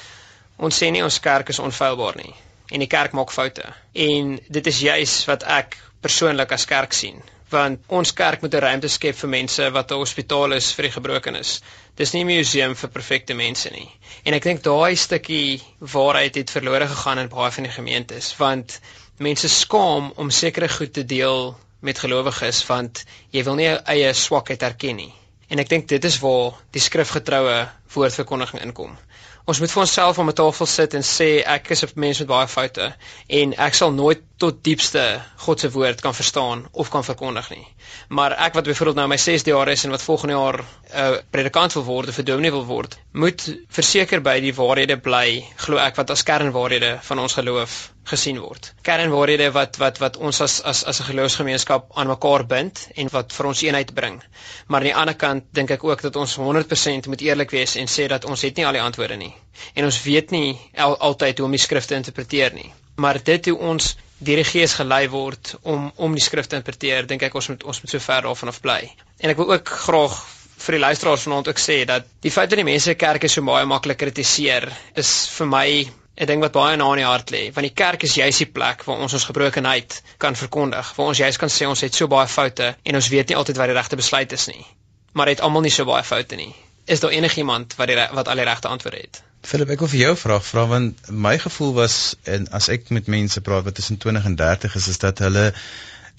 [0.57, 2.33] ons sê nie ons kerk is onfeilbaar nie
[2.73, 3.65] en die kerk maak foute.
[3.93, 7.21] En dit is juis wat ek persoonlik as kerk sien
[7.53, 10.95] want ons kerk moet 'n ruimte skep vir mense wat 'n hospitaal is vir die
[10.95, 11.51] gebrokenes.
[11.95, 13.89] Dis nie 'n museum vir perfekte mense nie.
[14.25, 18.79] En ek dink daai stukkie waarheid het verlore gegaan in baie van die gemeentes want
[19.19, 23.03] mense skaam om sekere goed te deel met gelowiges want
[23.35, 25.11] jy wil nie jou eie swakheid erken nie.
[25.51, 27.57] En ek dink dit is waar die skrifgetroue
[27.93, 28.95] woordverkondiging inkom.
[29.43, 32.27] Ons moet vir onsself om 'n tafel sit en sê ek is 'n mens met
[32.27, 32.95] baie foute
[33.27, 37.67] en ek sal nooit tot diepste God se woord kan verstaan of kan verkondig nie.
[38.07, 40.65] Maar ek wat byvoorbeeld nou my 6de jaar is en wat volgende jaar 'n
[41.01, 45.77] uh, predikant wil word of dominee wil word, moet verseker by die waarhede bly, glo
[45.77, 48.73] ek wat as kernwaarhede van ons geloof gesien word.
[48.81, 53.33] Kernwaarhede wat wat wat ons as as as 'n geloofsgemeenskap aan mekaar bind en wat
[53.33, 54.21] vir ons eenheid bring.
[54.67, 57.87] Maar aan die ander kant dink ek ook dat ons 100% moet eerlik wees en
[57.87, 59.33] sê dat ons het nie al die antwoorde nie.
[59.73, 62.73] En ons weet nie al, altyd hoe om die skrif te interpreteer nie.
[62.95, 67.07] Maar dit hoe ons deur die Gees gelei word om om die skrif te interpreteer,
[67.07, 68.79] dink ek ons moet ons moet so ver daarvan af bly.
[69.19, 70.15] En ek wil ook graag
[70.63, 73.65] vir die luisteraars vanaand ook sê dat die feit dat die mense kerke so baie
[73.67, 75.67] maklik kritiseer is vir my
[76.15, 78.51] 'n ding wat baie na in die hart lê, want die kerk is juis die
[78.57, 82.07] plek waar ons ons gebrokenheid kan verkondig, waar ons juis kan sê ons het so
[82.07, 84.65] baie foute en ons weet nie altyd wat die regte besluit is nie.
[85.13, 86.53] Maar het almal nie so baie foute nie.
[86.85, 89.23] Is daar enigiemand wat die wat al die regte antwoorde het?
[89.43, 91.95] Philip, ek wil vir jou vra, vra want my gevoel was
[92.35, 95.49] en as ek met mense praat wat tussen 20 en 30 is, is dat hulle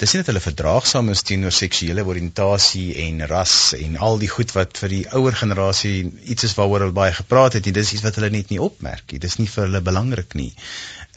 [0.03, 4.53] dis nie dat hulle verdraagsaam is teenoor seksuele oriëntasie en ras en al die goed
[4.57, 5.95] wat vir die ouer generasie
[6.35, 7.75] iets is waaroor hulle baie gepraat het nie.
[7.79, 9.23] Dis iets wat hulle net nie opmerk nie.
[9.23, 10.51] Dis nie vir hulle belangrik nie.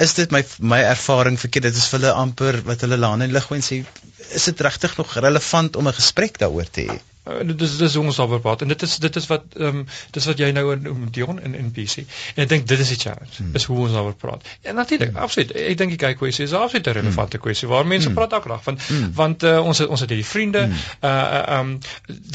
[0.07, 0.43] Is dit my
[0.75, 1.71] my ervaring verkeerd?
[1.71, 3.81] Dit is vir hulle amper wat hulle laan en lig en sê
[4.29, 7.95] is dit regtig nog relevant om 'n gesprek daaroor te hê Uh, dit is dis
[7.95, 9.85] hoe ons daaroor praat en dit is dit is wat ehm um,
[10.15, 12.03] dis wat jy nou in Dion in in PC
[12.35, 13.55] en ek dink dit is die challenge hmm.
[13.59, 14.45] is hoe ons daaroor praat.
[14.61, 15.23] En natuurlik, hmm.
[15.25, 15.51] absoluut.
[15.51, 17.45] Ek dink die kyk kwessie is absoluut 'n relevante hmm.
[17.47, 18.15] kwessie waar mense hmm.
[18.15, 19.11] praat elke dag van hmm.
[19.17, 20.87] want uh, ons het, ons het hierdie vriende hmm.
[21.01, 21.79] uh ehm um,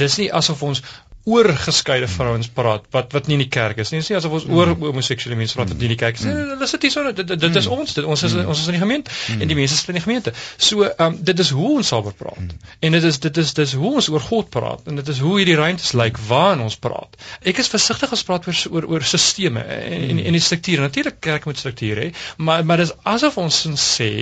[0.03, 0.83] dis nie asof ons
[1.25, 4.01] oor geskeide vrouens praat wat wat nie in die kerk is nie.
[4.03, 4.87] Dis nie asof ons oor mm.
[4.89, 6.33] homoseksuele mense praat wat nie in die kerk is nie.
[6.35, 6.55] Mm.
[6.57, 7.77] Hulle sit hier so dit, dit is mm.
[7.77, 10.03] ons dit ons is ons is in die gemeente en die mense sit in die
[10.03, 10.35] gemeente.
[10.57, 12.57] So ehm um, dit is hoe ons daaroor praat.
[12.83, 15.37] En dit is dit is dis hoe ons oor God praat en dit is hoe
[15.39, 17.15] hierdie ruimtes lyk waarin ons praat.
[17.47, 20.83] Ek is versigtig as praat oor oor oor sisteme en en, en die strukture.
[20.83, 24.13] Natuurlik kerk moet strukture hê, maar maar dis asof ons sê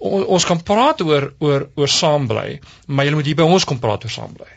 [0.00, 3.82] ons kan praat oor oor oor saam bly, maar jy moet hier by ons kom
[3.82, 4.48] praat oor saam bly.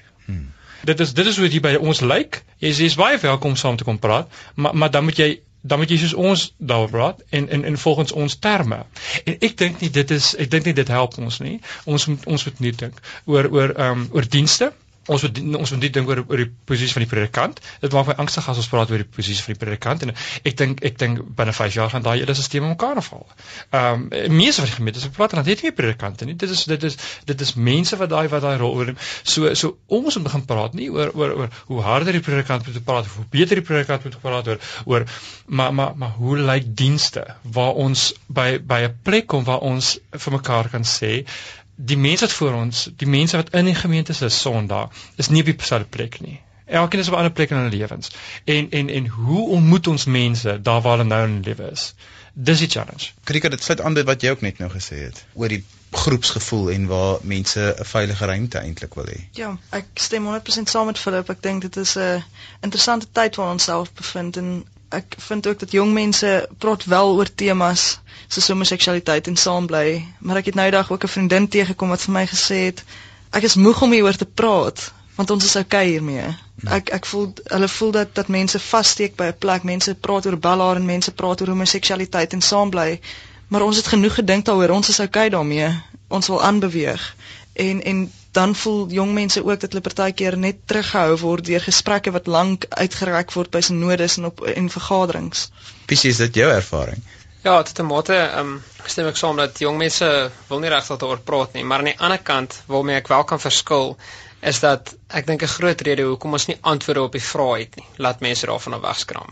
[0.84, 2.44] Dit is dit is hoe dit by ons lyk.
[2.60, 5.30] Jy is, is baie welkom saam te kom praat, maar maar dan moet jy
[5.64, 8.82] dan moet jy soos ons daaroor praat en en en volgens ons terme.
[9.24, 11.60] En ek dink nie dit is ek dink nie dit help ons nie.
[11.86, 14.74] Ons moet ons moet nie dink oor oor ehm um, oor dienste
[15.08, 17.60] ons moet ons moet dink oor oor die posisie van die predikant.
[17.84, 20.58] Dit maak my angstig as ons praat oor die posisie van die predikant en ek
[20.60, 23.26] dink ek dink binne 5 jaar gaan daai hele stelsel mekaar val.
[23.72, 26.36] Ehm um, meeste van die gemeentes praat dan het nie predikante nie.
[26.40, 29.00] Dit is dit is dit is mense wat daai wat daai rol oorneem.
[29.24, 32.84] So so ons moet begin praat nie oor oor oor hoe harder die predikant moet
[32.84, 35.08] praat of hoe beter die predikant moet praat oor oor
[35.46, 39.98] maar maar maar hoe lyk dienste waar ons by by 'n plek kom waar ons
[40.12, 41.26] vir mekaar kan sê
[41.76, 45.42] die mense wat voor ons, die mense wat in die gemeente is Sondag, is nie
[45.42, 46.40] op dieselfde plek nie.
[46.66, 48.12] Elkeen is op 'n ander plek in hulle lewens.
[48.44, 51.94] En en en hoe ontmoet ons mense daar waar hulle nou in hulle lewe is?
[52.34, 53.12] Dis die challenge.
[53.24, 56.72] Krika, dit sluit aan by wat jy ook net nou gesê het oor die groepsgevoel
[56.72, 59.20] en waar mense 'n veilige ruimte eintlik wil hê.
[59.32, 61.30] Ja, ek stem 100% saam met Philip.
[61.30, 62.24] Ek dink dit is 'n
[62.62, 64.66] interessante tyd waarin ons self bevind en
[65.00, 70.40] ek vind ook dat jong mense praat wel oor temas soos homoseksualiteit en saambly, maar
[70.42, 72.84] ek het nou eendag ook 'n vriendin teëgekom wat vir my gesê het
[73.32, 76.26] ek is moeg om hieroor te praat want ons is okay hiermee.
[76.74, 80.38] Ek ek voel hulle voel dat dat mense vassteek by 'n plek, mense praat oor
[80.38, 83.00] ballaar en mense praat oor homoseksualiteit en saambly,
[83.48, 85.70] maar ons het genoeg gedink daaroor, ons is okay daarmee.
[86.08, 87.16] Ons wil aanbeweeg.
[87.54, 92.12] En en dan voel jong mense ook dat hulle partykeer net teruggehou word deur gesprekke
[92.16, 95.50] wat lank uitgereik word by synodes en op en vergaderings.
[95.92, 97.04] Wie is dit jou ervaring?
[97.44, 100.98] Ja, tot 'n mate, ehm um, stem ek saam dat jong mense wil nie regtig
[100.98, 103.98] daaroor praat nie, maar aan die ander kant waarmee ek wel kan verskil
[104.42, 107.76] is dat ek dink 'n groot rede hoekom ons nie antwoorde op die vrae het
[107.76, 109.30] nie, laat mense daarvan afskram.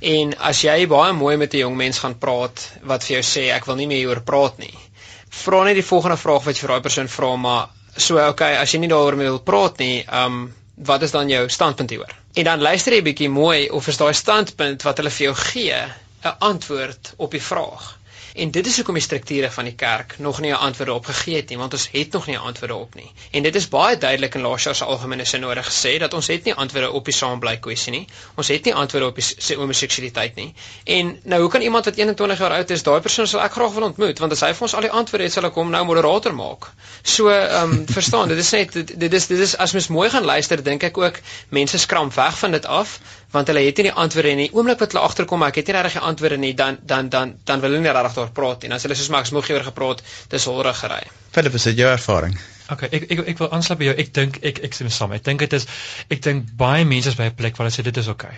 [0.00, 3.44] En as jy baie mooi met 'n jong mens gaan praat wat vir jou sê
[3.56, 4.74] ek wil nie meer hieroor praat nie.
[5.28, 8.72] Vra net die volgende vraag wat jy vir daai persoon vra, maar So okay, as
[8.72, 12.14] jy nie daaroor wil praat nie, um wat is dan jou standpunt hieroor?
[12.34, 15.82] En dan luister jy bietjie mooi of is daai standpunt wat hulle vir jou gee
[16.24, 17.98] 'n antwoord op die vraag.
[18.34, 21.36] En dit is hoekom die strukture van die kerk nog nie 'n antwoord op gegee
[21.36, 23.10] het nie, want ons het nog nie 'n antwoord op nie.
[23.30, 26.54] En dit is baie duidelik in Lasias se algemene sinode gesê dat ons het nie
[26.54, 28.06] antwoorde op die saambly kwessie nie.
[28.34, 30.54] Ons het nie antwoorde op die se homoseksualiteit nie.
[30.84, 33.72] En nou hoe kan iemand wat 21 jaar oud is, daai persoon sal ek graag
[33.72, 35.84] wil ontmoet, want as hy vir ons al die antwoorde het, sal ek hom nou
[35.84, 36.70] moderator maak.
[37.02, 40.10] So, ehm um, verstaan, dit is net dit, dit is dit is as mens mooi
[40.10, 42.98] gaan luister, dink ek ook mense skram weg van dit af
[43.32, 44.48] want hulle het nie die antwoorde nie.
[44.52, 47.34] Oomblik wat hulle agterkom maar ek het nie regtig die antwoorde nie, dan dan dan
[47.48, 48.72] dan wil hulle nie regtig daaroor praat nie.
[48.72, 50.02] Dan sê hulle soos Max moeg oor gepraat,
[50.34, 51.02] dis holrig gery.
[51.32, 52.38] Philip, is dit jou ervaring?
[52.72, 53.98] Okay, ek ek ek wil aansluit by jou.
[54.04, 55.12] Ek dink ek ek stem saam.
[55.16, 55.68] Ek dink dit is
[56.08, 58.36] ek dink baie mense is by 'n plek waar hulle sê dit is okay.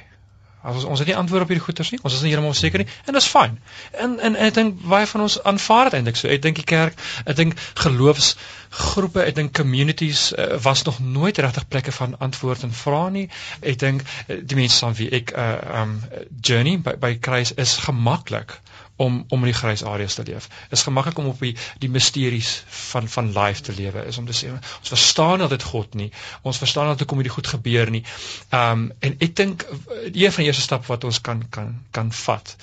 [0.65, 2.01] As ons ons het nie antwoord op hierdie goeters nie.
[2.03, 3.59] Ons is nie heeltemal seker nie en dit is fyn.
[4.05, 6.31] En en ek dink baie van ons aanvaar dit eintlik so.
[6.33, 11.69] Ek dink die kerk, ek dink geloofsgroepe, ek dink communities uh, was nog nooit regtig
[11.69, 13.27] plekke van antwoord en vra nie.
[13.61, 15.99] Ek dink uh, die mense aan wie ek uh um
[16.41, 18.59] journey by by kruis is gemaklik
[18.97, 20.49] om om in die grys areas te leef.
[20.71, 24.05] Is gemaklik om op die die misteries van van life te lewe.
[24.07, 26.11] Is om te sê ons verstaan dat dit God nie.
[26.43, 28.05] Ons verstaan dat dit kom hierdie goed gebeur nie.
[28.51, 29.67] Ehm um, en ek dink
[30.13, 32.57] een van die eerste stappe wat ons kan kan kan vat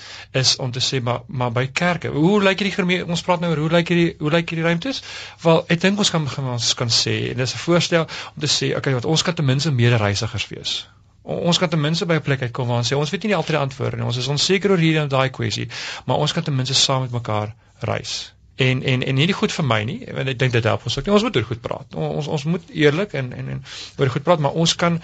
[0.43, 2.07] is om te sê maar maar by kerke.
[2.07, 5.03] Hoe lyk hierdie gemeen ons praat nou oor hoe lyk hierdie hoe lyk hierdie ruimtes?
[5.43, 8.75] Wel, ek dink ons kan ons kan sê en dis 'n voorstel om te sê
[8.77, 10.79] okay, wat ons kan ten minste medereisigers wees
[11.23, 13.55] ons kan ten minste by 'n plek uitkom waar ons sê ons weet nie altyd
[13.55, 14.05] die antwoorde nie.
[14.05, 15.67] Ons is onseker oor hierdie en daai kwessie,
[16.05, 18.33] maar ons kan ten minste saam met mekaar reis.
[18.55, 21.05] En en en hierdie goed vir my nie, want ek dink dit help ons ook.
[21.05, 21.13] Nie.
[21.13, 21.95] Ons moet oor goed praat.
[21.95, 23.63] Ons ons moet eerlik en en en
[23.97, 25.01] oor goed praat, maar ons kan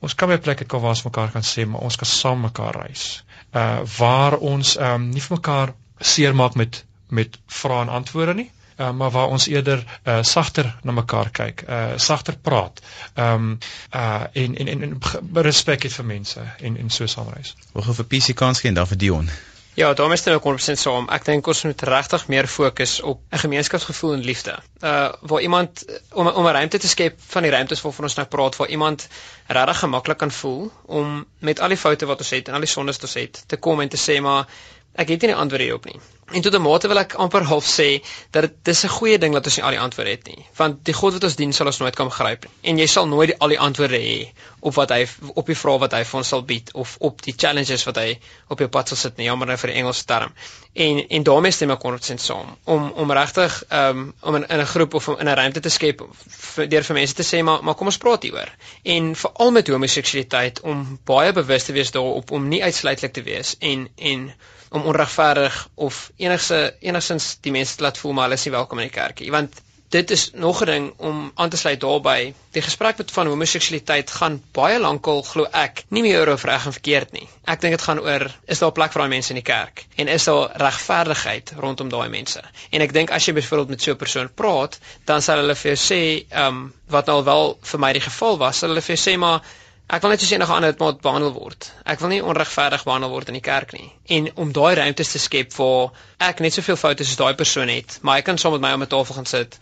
[0.00, 2.40] ons kan by 'n plek uitkom waar ons mekaar kan sê, maar ons kan saam
[2.40, 3.24] mekaar reis.
[3.52, 8.50] Uh waar ons ehm um, nie vir mekaar seermaak met met vrae en antwoorde nie,
[8.76, 12.80] uh, maar waar ons eerder uh, sagter na mekaar kyk, uh, sagter praat.
[13.14, 13.58] Ehm um,
[13.94, 14.98] uh en en en
[15.32, 17.54] respek het vir mense en en so saamreis.
[17.72, 19.30] Wil gou vir PC kans gee en dan vir Dion.
[19.76, 21.04] Ja, daarmee stem ek 100% saam.
[21.12, 24.54] Ek dink ons moet regtig meer fokus op 'n gemeenskapsgevoel en liefde.
[24.80, 28.26] Uh waar iemand om om 'n ruimte te skep van die ruimtes waarvan ons nou
[28.26, 29.08] praat, waar iemand
[29.46, 32.74] regtig gemaklik kan voel om met al die foute wat ons het en al die
[32.74, 34.46] sondes wat ons het te kom en te sê maar
[34.94, 36.00] ek het nie 'n antwoord hierop nie.
[36.34, 38.02] En tot 'n mate wil ek amper half sê
[38.34, 40.84] dat dit dis 'n goeie ding dat ons nie al die antwoorde het nie, want
[40.84, 42.52] die God wat ons dien sal ons nooit kan begryp nie.
[42.70, 45.78] En jy sal nooit die, al die antwoorde hê op wat hy op die vrae
[45.78, 48.18] wat hy vir ons sal bied of op die challenges wat hy
[48.48, 50.34] op jou pad sal sit nie, jammer nou vir die Engelse term.
[50.74, 54.66] En en daarmee stem ek 100% saam om om regtig um, om in, in 'n
[54.66, 57.74] groep of in 'n ruimte te skep vir deur vir mense te sê maar maar
[57.74, 58.50] kom ons praat hieroor.
[58.82, 63.56] En veral met homoseksualiteit om baie bewus te wees daarop om nie uitsluitlik te wees
[63.60, 64.32] en en
[64.70, 68.88] om onregverdig of enigse enigsins die mense laat voel maar hulle is nie welkom in
[68.88, 69.30] die kerkie.
[69.30, 73.26] Want dit is nog 'n ding om aan te sluit daarbey die gesprek met van
[73.26, 77.28] homoseksualiteit gaan baie lankal glo ek nie meer oor of reg en verkeerd nie.
[77.44, 79.86] Ek dink dit gaan oor is daar plek vir daai mense in die kerk?
[79.96, 82.42] En is daar regverdigheid rondom daai mense?
[82.70, 85.74] En ek dink as jy byvoorbeeld met so 'n persoon praat dan sal hulle vir
[85.74, 89.02] jou sê um, wat nou wel vir my die geval was sal hulle vir jou
[89.10, 89.40] sê maar
[89.86, 91.68] Ek wil net soos enige ander moet behandel word.
[91.86, 93.86] Ek wil nie onregverdig behandel word in die kerk nie.
[94.16, 95.92] En om daai ruimtes te skep waar
[96.28, 98.82] ek net soveel foute soos daai persoon het, maar hy kan saam met my om
[98.82, 99.58] 'n tafel gaan sit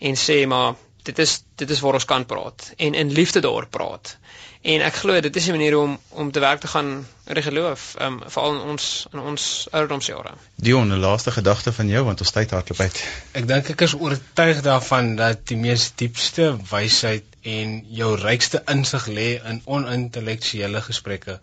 [0.00, 3.66] en sê maar dit is dit is waar ons kan praat en in liefde daar
[3.66, 4.16] praat.
[4.60, 7.42] En ek glo dit is 'n manier om om te werk te gaan in die
[7.42, 10.32] geloof, um, veral in ons in ons ouderdomsjare.
[10.54, 13.04] Dion, 'n laaste gedagte van jou want ons tyd hardloop uit.
[13.32, 19.06] Ek dink ek is oortuig daarvan dat die mees diepste wysheid en jou rykste insig
[19.06, 21.40] lê in onintellektuele gesprekke.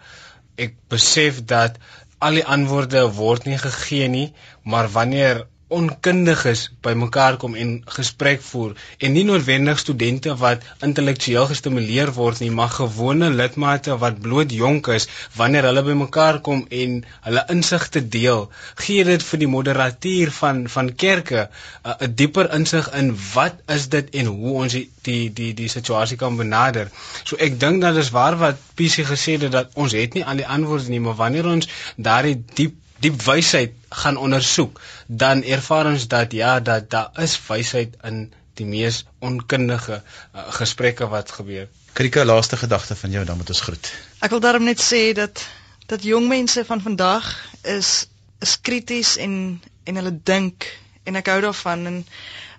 [0.56, 1.78] Ek besef dat
[2.18, 8.76] al die antwoorde word nie gegee nie, maar wanneer onkundiges bymekaar kom en gesprek voer
[9.04, 14.88] en nie noodwendig studente wat intellektueel gestimuleer word nie maar gewone lidmate wat bloot jonk
[14.96, 15.10] is
[15.40, 16.96] wanneer hulle bymekaar kom en
[17.28, 18.48] hulle insigte deel.
[18.86, 23.90] Gee dit vir die moderatuur van van kerke 'n uh, dieper insig in wat is
[23.98, 26.88] dit en hoe ons die die die, die situasie kan benader.
[27.24, 30.44] So ek dink dat is waar wat PC gesê het dat ons het nie al
[30.44, 36.08] die antwoorde nie maar wanneer ons daardie diep diep wysheid gaan ondersoek, dan ervaar ons
[36.08, 41.68] dat ja, dat daar is wysheid in die mees onkundige uh, gesprekke wat gebeur.
[41.94, 43.92] Krika laaste gedagte van jou dan moet ons groet.
[44.20, 45.46] Ek wil daarom net sê dat
[45.88, 47.30] dat jong mense van vandag
[47.64, 48.08] is
[48.40, 50.68] is krities en en hulle dink
[51.04, 52.02] en ek hou daarvan en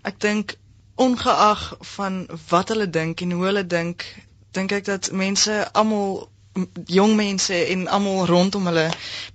[0.08, 0.56] ek dink
[0.98, 4.02] ongeag van wat hulle dink en hoe hulle dink,
[4.56, 6.28] dink ek dat mense almal
[6.90, 8.88] jong mense en almal rondom hulle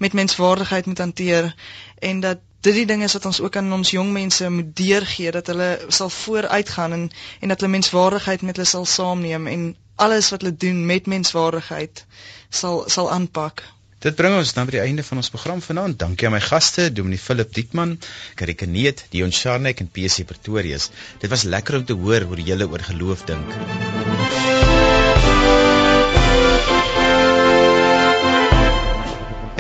[0.04, 1.54] met menswaardigheid moet hanteer
[2.00, 5.32] en dat dit die ding is wat ons ook aan ons jong mense moet deurgee
[5.36, 7.06] dat hulle sal vooruitgaan en
[7.42, 12.06] en dat hulle menswaardigheid met hulle sal saamneem en alles wat hulle doen met menswaardigheid
[12.50, 13.64] sal sal aanpak.
[14.04, 16.00] Dit bring ons dan by die einde van ons program vanaand.
[16.00, 17.96] Dankie aan my gaste, Dominee Philip Dietman,
[18.36, 20.90] Karike Neet, Dion Charnek en PC Pretorius.
[21.24, 24.53] Dit was lekker om te hoor hoe julle oor geloof dink.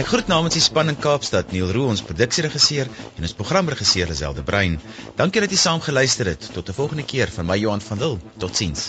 [0.03, 4.41] Ek groet namens die span in Kaapstad, Neil Roo, ons produksieregisseur en ons programregisseur Liselde
[4.43, 4.73] Brein.
[5.15, 6.43] Dankie dat jy saam geluister het.
[6.51, 8.17] Tot 'n volgende keer van my Johan van Dil.
[8.37, 8.81] Totsiens.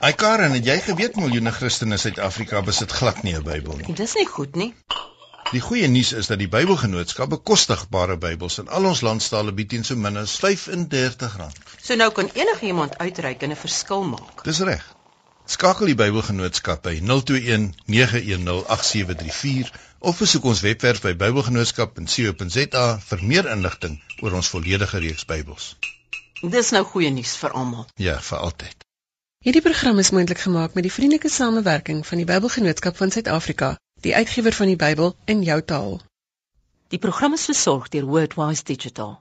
[0.00, 3.86] Ai Karen, het jy geweet miljoene Christene in Suid-Afrika besit glad nie 'n Bybel nie?
[3.92, 4.72] Dit is nie goed nie.
[5.52, 9.84] Die goeie nuus is dat die Bybelgenootskap bekostigbare Bybels in al ons landstale bied teen
[9.84, 11.52] so min as R35.
[11.82, 14.44] So nou kan enige iemand uitreik en 'n verskil maak.
[14.44, 15.01] Dis reg.
[15.46, 23.48] Skakel die Bybelgenootskap by 021 910 8734 of besoek ons webwerf by bybelgenootskap.co.za vir meer
[23.50, 25.74] inligting oor ons volledige reeks Bybels.
[26.54, 27.88] Dis nou goeie nuus vir almal.
[27.98, 28.86] Ja, vir altyd.
[29.42, 33.74] Hierdie program is moontlik gemaak met die vriendelike samewerking van die Bybelgenootskap van Suid-Afrika,
[34.06, 35.98] die uitgewer van die Bybel in jou taal.
[36.94, 39.18] Die program is versorg deur Wordwise Digital.